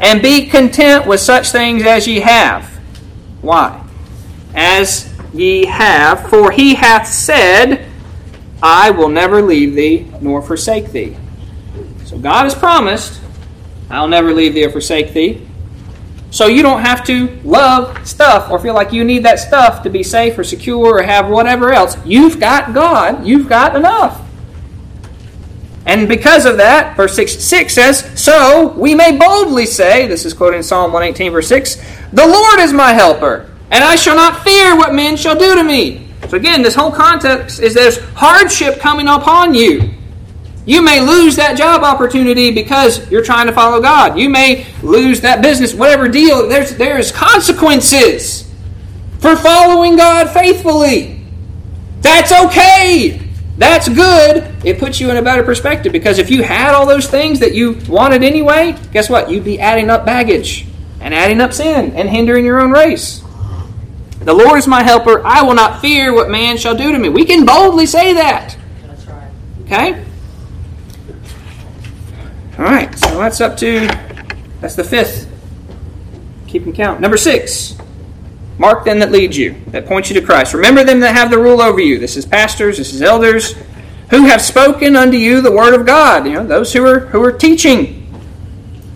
[0.00, 2.64] And be content with such things as ye have.
[3.42, 3.84] Why?
[4.54, 7.86] As ye have, for he hath said,
[8.62, 11.16] I will never leave thee nor forsake thee.
[12.10, 13.20] So God has promised,
[13.88, 15.46] I'll never leave thee or forsake thee.
[16.32, 19.90] So you don't have to love stuff or feel like you need that stuff to
[19.90, 21.96] be safe or secure or have whatever else.
[22.04, 24.20] You've got God, you've got enough.
[25.86, 30.34] And because of that, verse 6, 6 says, So we may boldly say, this is
[30.34, 31.76] quoting Psalm 118, verse 6,
[32.12, 35.62] The Lord is my helper, and I shall not fear what men shall do to
[35.62, 36.08] me.
[36.28, 39.94] So again, this whole context is there's hardship coming upon you.
[40.66, 44.18] You may lose that job opportunity because you're trying to follow God.
[44.18, 46.48] You may lose that business, whatever deal.
[46.48, 48.50] There's, there's consequences
[49.18, 51.24] for following God faithfully.
[52.00, 53.20] That's okay.
[53.56, 54.64] That's good.
[54.64, 57.54] It puts you in a better perspective because if you had all those things that
[57.54, 59.30] you wanted anyway, guess what?
[59.30, 60.66] You'd be adding up baggage
[61.00, 63.22] and adding up sin and hindering your own race.
[64.20, 65.26] The Lord is my helper.
[65.26, 67.08] I will not fear what man shall do to me.
[67.08, 68.56] We can boldly say that.
[68.86, 69.30] That's right.
[69.64, 70.04] Okay?
[72.60, 73.86] All right, so that's up to,
[74.60, 75.26] that's the fifth.
[76.46, 77.00] Keeping count.
[77.00, 77.78] Number six.
[78.58, 80.52] Mark them that lead you, that point you to Christ.
[80.52, 81.98] Remember them that have the rule over you.
[81.98, 83.54] This is pastors, this is elders,
[84.10, 86.26] who have spoken unto you the word of God.
[86.26, 88.02] You know, those who are who are teaching.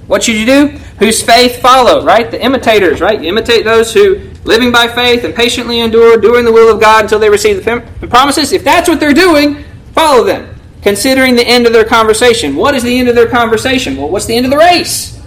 [0.08, 0.66] What should you do?
[0.98, 2.30] Whose faith follow, right?
[2.30, 3.18] The imitators, right?
[3.18, 7.04] You imitate those who living by faith and patiently endure, doing the will of God
[7.04, 8.52] until they receive the promises.
[8.52, 10.53] If that's what they're doing, follow them.
[10.84, 12.54] Considering the end of their conversation.
[12.54, 13.96] What is the end of their conversation?
[13.96, 15.20] Well, what's the end of the race?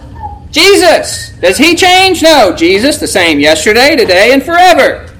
[0.51, 1.31] Jesus.
[1.41, 2.21] Does he change?
[2.21, 2.55] No.
[2.55, 5.13] Jesus, the same yesterday, today, and forever.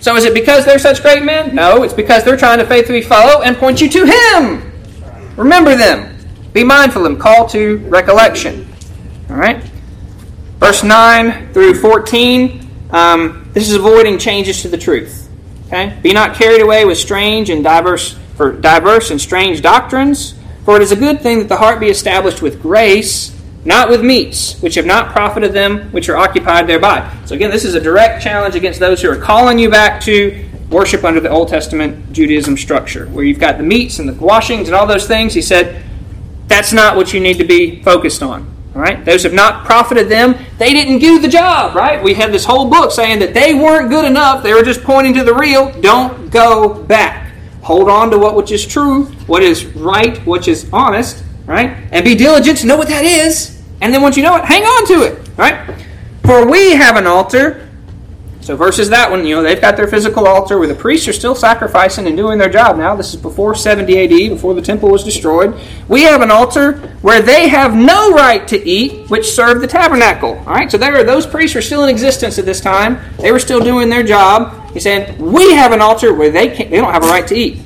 [0.00, 1.54] So is it because they're such great men?
[1.54, 4.72] No, it's because they're trying to faithfully follow and point you to him.
[5.36, 6.16] Remember them.
[6.52, 7.20] Be mindful of them.
[7.20, 8.72] Call to recollection.
[9.28, 9.62] All right?
[10.58, 12.70] Verse 9 through 14.
[12.90, 15.28] Um, this is avoiding changes to the truth.
[15.66, 15.98] Okay?
[16.00, 20.34] Be not carried away with strange and diverse for diverse and strange doctrines,
[20.64, 24.02] for it is a good thing that the heart be established with grace not with
[24.02, 27.14] meats, which have not profited them which are occupied thereby.
[27.26, 30.48] So again, this is a direct challenge against those who are calling you back to
[30.70, 34.68] worship under the Old Testament Judaism structure, where you've got the meats and the washings
[34.68, 35.34] and all those things.
[35.34, 35.84] He said,
[36.46, 38.54] that's not what you need to be focused on.
[38.74, 39.04] All right?
[39.04, 40.36] Those have not profited them.
[40.58, 42.02] They didn't do the job, right?
[42.02, 44.42] We had this whole book saying that they weren't good enough.
[44.42, 45.78] They were just pointing to the real.
[45.80, 47.27] Don't go back.
[47.68, 51.76] Hold on to what which is true, what is right, which is honest, right?
[51.92, 53.62] And be diligent to know what that is.
[53.82, 55.76] And then once you know it, hang on to it, right?
[56.24, 57.67] For we have an altar.
[58.48, 61.12] So versus that one, you know, they've got their physical altar where the priests are
[61.12, 62.96] still sacrificing and doing their job now.
[62.96, 65.54] This is before 70 AD, before the temple was destroyed.
[65.86, 70.30] We have an altar where they have no right to eat, which served the tabernacle.
[70.30, 72.98] All right, so there, those priests are still in existence at this time.
[73.18, 74.72] They were still doing their job.
[74.72, 77.36] He said, we have an altar where they can't, they don't have a right to
[77.36, 77.58] eat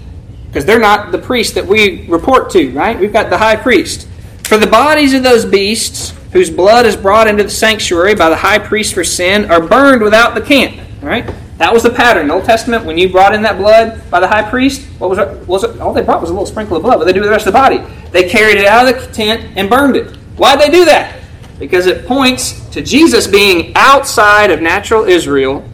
[0.48, 2.72] because they're not the priest that we report to.
[2.72, 2.98] Right?
[2.98, 4.08] We've got the high priest.
[4.46, 8.36] For the bodies of those beasts whose blood is brought into the sanctuary by the
[8.36, 10.78] high priest for sin are burned without the camp.
[11.02, 11.28] Right?
[11.58, 12.30] That was the pattern.
[12.30, 15.46] Old Testament, when you brought in that blood by the high priest, what was it?
[15.46, 16.98] Was it all they brought was a little sprinkle of blood?
[16.98, 17.78] What they do with the rest of the body?
[18.10, 20.16] They carried it out of the tent and burned it.
[20.36, 21.20] Why'd they do that?
[21.58, 25.64] Because it points to Jesus being outside of natural Israel,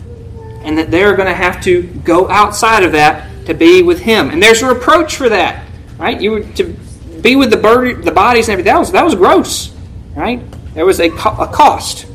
[0.62, 4.30] and that they're going to have to go outside of that to be with Him.
[4.30, 5.64] And there's a reproach for that,
[5.96, 6.20] right?
[6.20, 6.64] You were to
[7.22, 8.72] be with the, bird, the bodies and everything.
[8.72, 9.74] That was that was gross,
[10.18, 10.42] right?
[10.74, 12.06] There was a, co- a cost.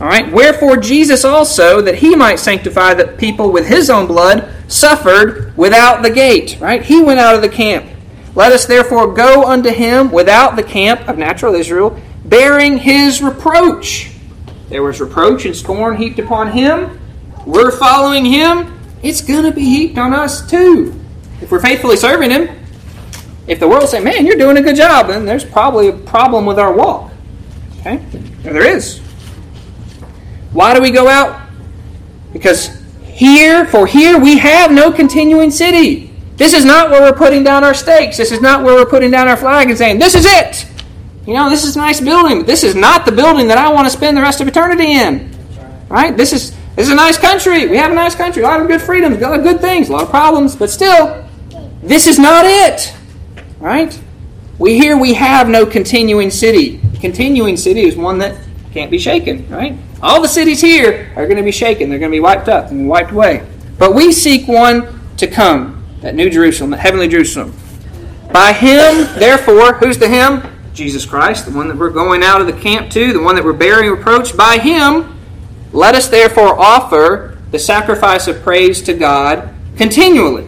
[0.00, 0.30] All right.
[0.30, 6.02] Wherefore Jesus also, that he might sanctify the people with his own blood, suffered without
[6.02, 6.58] the gate.
[6.60, 6.82] Right.
[6.82, 7.86] He went out of the camp.
[8.34, 14.12] Let us therefore go unto him without the camp of natural Israel, bearing his reproach.
[14.68, 17.00] There was reproach and scorn heaped upon him.
[17.46, 18.78] We're following him.
[19.02, 20.94] It's going to be heaped on us too.
[21.40, 22.48] If we're faithfully serving him.
[23.48, 26.44] If the world say, man, you're doing a good job, then there's probably a problem
[26.46, 27.10] with our walk.
[27.80, 27.96] Okay?
[28.42, 28.98] There is.
[30.52, 31.48] Why do we go out?
[32.32, 36.14] Because here, for here, we have no continuing city.
[36.36, 38.16] This is not where we're putting down our stakes.
[38.16, 40.66] This is not where we're putting down our flag and saying, this is it.
[41.26, 42.38] You know, this is a nice building.
[42.38, 44.92] But this is not the building that I want to spend the rest of eternity
[44.92, 45.34] in.
[45.88, 46.16] Right?
[46.16, 47.66] This is this is a nice country.
[47.66, 48.42] We have a nice country.
[48.42, 50.70] A lot of good freedoms, a lot of good things, a lot of problems, but
[50.70, 51.26] still,
[51.82, 52.94] this is not it.
[53.58, 53.98] Right?
[54.58, 56.80] We here we have no continuing city.
[57.00, 58.38] Continuing city is one that
[58.72, 59.76] can't be shaken, right?
[60.02, 61.88] All the cities here are going to be shaken.
[61.88, 63.46] They're going to be wiped up and wiped away.
[63.78, 67.54] But we seek one to come, that new Jerusalem, that heavenly Jerusalem.
[68.32, 70.42] By him, therefore, who's the him?
[70.74, 73.44] Jesus Christ, the one that we're going out of the camp to, the one that
[73.44, 74.36] we're bearing reproach.
[74.36, 75.18] By him,
[75.72, 80.46] let us therefore offer the sacrifice of praise to God continually.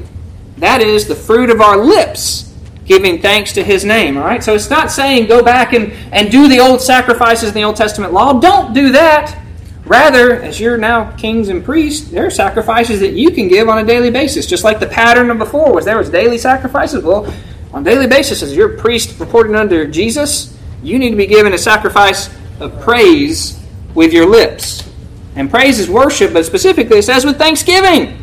[0.59, 2.50] That is the fruit of our lips
[2.91, 4.17] giving thanks to his name.
[4.17, 4.43] All right?
[4.43, 7.77] So it's not saying go back and, and do the old sacrifices in the Old
[7.77, 8.41] Testament law.
[8.41, 9.39] Don't do that.
[9.85, 13.79] Rather, as you're now kings and priests, there are sacrifices that you can give on
[13.79, 14.45] a daily basis.
[14.45, 17.05] Just like the pattern of before was there was daily sacrifices.
[17.05, 17.33] Well,
[17.73, 21.59] on daily basis, as your priest reporting under Jesus, you need to be given a
[21.59, 22.29] sacrifice
[22.59, 23.65] of praise
[23.95, 24.91] with your lips.
[25.37, 28.19] And praise is worship, but specifically it says with thanksgiving.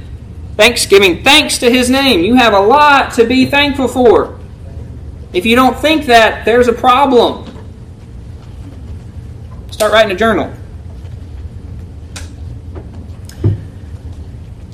[0.57, 2.19] Thanksgiving, thanks to his name.
[2.19, 4.36] You have a lot to be thankful for.
[5.33, 7.45] If you don't think that, there's a problem.
[9.71, 10.51] Start writing a journal.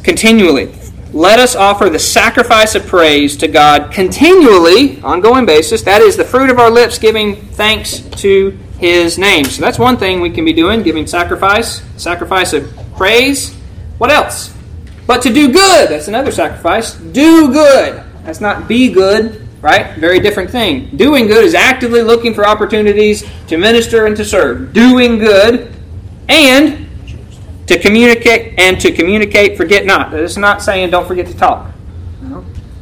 [0.04, 0.74] Continually.
[1.12, 5.84] Let us offer the sacrifice of praise to God continually, ongoing basis.
[5.84, 9.46] That is the fruit of our lips, giving thanks to His name.
[9.46, 13.54] So that's one thing we can be doing, giving sacrifice, sacrifice of praise.
[14.00, 14.54] What else?
[15.06, 16.96] But to do good, that's another sacrifice.
[16.96, 18.04] Do good.
[18.24, 19.98] That's not be good, right?
[19.98, 20.96] Very different thing.
[20.98, 24.74] Doing good is actively looking for opportunities to minister and to serve.
[24.74, 25.74] Doing good
[26.28, 26.88] and
[27.68, 30.14] to communicate and to communicate forget not.
[30.14, 31.74] It's not saying don't forget to talk.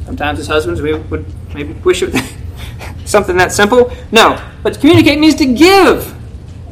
[0.05, 2.13] Sometimes as husbands we would maybe wish it
[3.05, 3.93] something that simple.
[4.11, 4.41] No.
[4.63, 6.17] But to communicate means to give.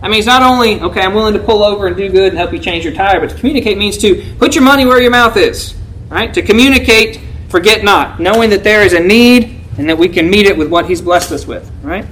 [0.01, 2.37] I mean it's not only okay i'm willing to pull over and do good and
[2.37, 5.11] help you change your tire but to communicate means to put your money where your
[5.11, 5.75] mouth is
[6.09, 6.33] right?
[6.33, 10.45] To communicate forget not knowing that there is a need and that we can meet
[10.45, 12.05] it with what he's blessed us with right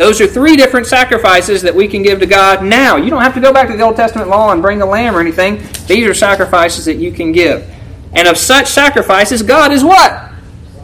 [0.00, 2.96] those are three different sacrifices that we can give to God now.
[2.96, 5.14] You don't have to go back to the Old Testament law and bring a lamb
[5.14, 5.58] or anything.
[5.86, 7.70] These are sacrifices that you can give.
[8.14, 10.30] And of such sacrifices, God is what?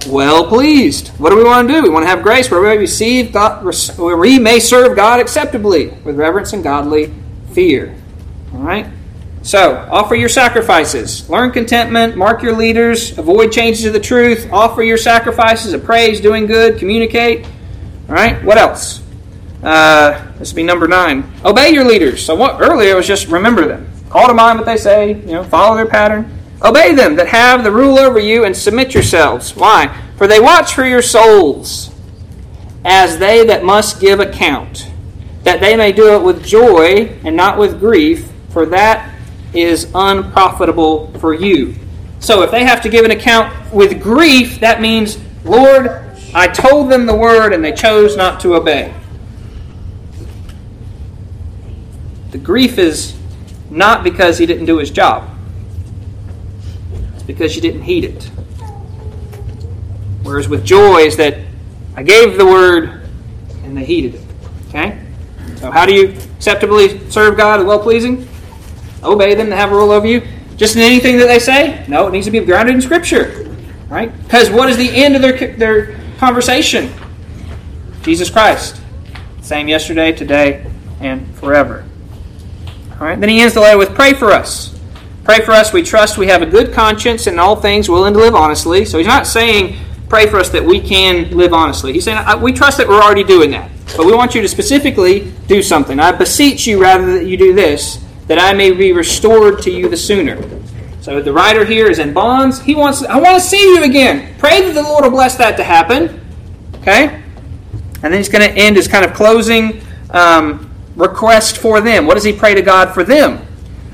[0.07, 1.09] Well pleased.
[1.16, 1.82] What do we want to do?
[1.82, 3.64] We want to have grace where we receive God,
[3.97, 7.11] where we may serve God acceptably with reverence and godly
[7.53, 7.97] fear.
[8.53, 8.87] All right.
[9.47, 11.30] So, offer your sacrifices.
[11.30, 12.16] Learn contentment.
[12.16, 13.16] Mark your leaders.
[13.16, 14.49] Avoid changes of the truth.
[14.53, 17.47] Offer your sacrifices of praise, doing good, communicate.
[18.09, 18.42] All right.
[18.42, 19.05] What else?
[19.62, 21.32] Uh, this would be number nine.
[21.44, 22.26] Obey your leaders.
[22.26, 23.88] So what earlier was just remember them.
[24.11, 25.11] Call to mind what they say.
[25.11, 26.36] You know, follow their pattern.
[26.61, 29.55] Obey them that have the rule over you, and submit yourselves.
[29.55, 29.97] Why?
[30.16, 31.94] For they watch for your souls,
[32.84, 34.90] as they that must give account,
[35.44, 39.12] that they may do it with joy and not with grief, for that
[39.57, 41.74] is unprofitable for you.
[42.20, 46.90] So if they have to give an account with grief, that means, Lord, I told
[46.90, 48.94] them the word and they chose not to obey.
[52.30, 53.16] The grief is
[53.70, 55.30] not because he didn't do his job.
[57.14, 58.24] It's because you didn't heed it.
[60.22, 61.38] Whereas with joy is that
[61.94, 63.09] I gave the word
[63.64, 64.22] and they heeded it.
[64.68, 65.02] Okay?
[65.57, 68.28] So how do you acceptably serve God well pleasing?
[69.03, 70.22] Obey them to have a rule over you.
[70.57, 71.84] Just in anything that they say?
[71.86, 73.55] No, it needs to be grounded in Scripture.
[73.88, 74.16] Right?
[74.24, 76.92] Because what is the end of their, their conversation?
[78.03, 78.80] Jesus Christ.
[79.42, 80.66] Same yesterday, today,
[81.01, 81.84] and forever.
[82.92, 83.20] All right.
[83.20, 84.78] Then he ends the letter with pray for us.
[85.24, 85.72] Pray for us.
[85.72, 88.84] We trust we have a good conscience in all things willing to live honestly.
[88.84, 89.76] So he's not saying
[90.09, 91.92] pray for us that we can live honestly.
[91.92, 93.70] He's saying we trust that we're already doing that.
[93.97, 96.01] But we want you to specifically do something.
[96.01, 99.89] I beseech you rather that you do this, that I may be restored to you
[99.89, 100.37] the sooner.
[101.01, 102.61] So the writer here is in bonds.
[102.61, 104.35] He wants I want to see you again.
[104.39, 106.20] Pray that the Lord will bless that to happen.
[106.81, 107.22] Okay?
[108.03, 112.07] And then he's going to end his kind of closing um, request for them.
[112.07, 113.47] What does he pray to God for them?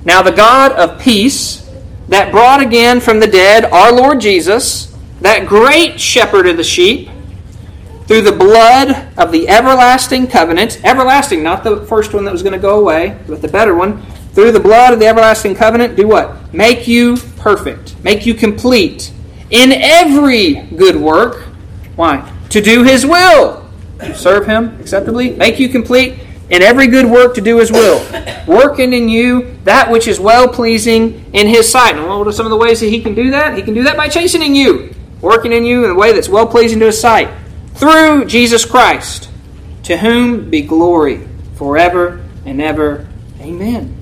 [0.04, 1.70] Now, the God of peace
[2.08, 7.08] that brought again from the dead our Lord Jesus, that great shepherd of the sheep,
[8.06, 12.52] through the blood of the everlasting covenant, everlasting, not the first one that was going
[12.52, 16.08] to go away, but the better one, through the blood of the everlasting covenant, do
[16.08, 16.52] what?
[16.54, 19.12] Make you perfect, make you complete
[19.50, 21.44] in every good work.
[21.96, 22.30] Why?
[22.50, 23.68] To do his will,
[24.14, 26.18] serve him acceptably, make you complete
[26.50, 28.04] in every good work to do his will,
[28.46, 31.96] working in you that which is well pleasing in his sight.
[31.96, 33.56] And what are some of the ways that he can do that?
[33.56, 36.46] He can do that by chastening you, working in you in a way that's well
[36.46, 37.30] pleasing to his sight.
[37.74, 39.30] Through Jesus Christ,
[39.84, 41.26] to whom be glory
[41.56, 43.08] forever and ever.
[43.40, 44.01] Amen.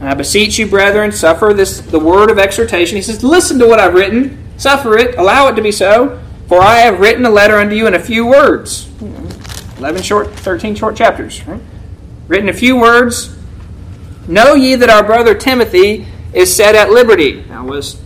[0.00, 2.96] I beseech you, brethren, suffer this the word of exhortation.
[2.96, 6.60] He says, Listen to what I've written, suffer it, allow it to be so, for
[6.60, 8.90] I have written a letter unto you in a few words
[9.80, 11.44] 11 short, 13 short chapters.
[11.46, 11.60] Right?
[12.28, 13.36] Written a few words.
[14.28, 17.42] Know ye that our brother Timothy is set at liberty.
[17.48, 18.00] Now, was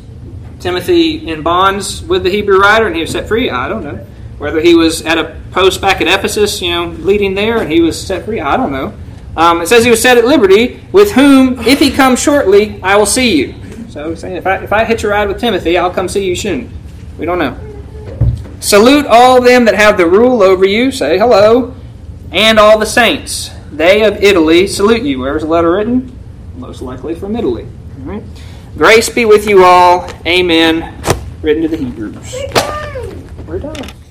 [0.61, 3.51] Timothy in bonds with the Hebrew writer and he was set free?
[3.51, 4.07] I don't know.
[4.39, 7.81] Whether he was at a post back at Ephesus, you know, leading there and he
[7.81, 8.95] was set free, I don't know.
[9.37, 12.97] Um, it says he was set at liberty, with whom, if he comes shortly, I
[12.97, 13.55] will see you.
[13.89, 16.25] So, he's saying if I, if I hitch a ride with Timothy, I'll come see
[16.25, 16.73] you soon.
[17.19, 17.57] We don't know.
[18.61, 20.91] Salute all them that have the rule over you.
[20.91, 21.75] Say hello.
[22.33, 23.51] And all the saints.
[23.71, 25.21] They of Italy salute you.
[25.21, 26.19] Where's the letter written?
[26.57, 27.67] Most likely from Italy.
[27.99, 28.23] All right.
[28.77, 30.11] Grace be with you all.
[30.27, 31.01] Amen.
[31.43, 32.35] Written to the Hebrews.
[32.35, 33.47] We're done.
[33.47, 34.04] We're done.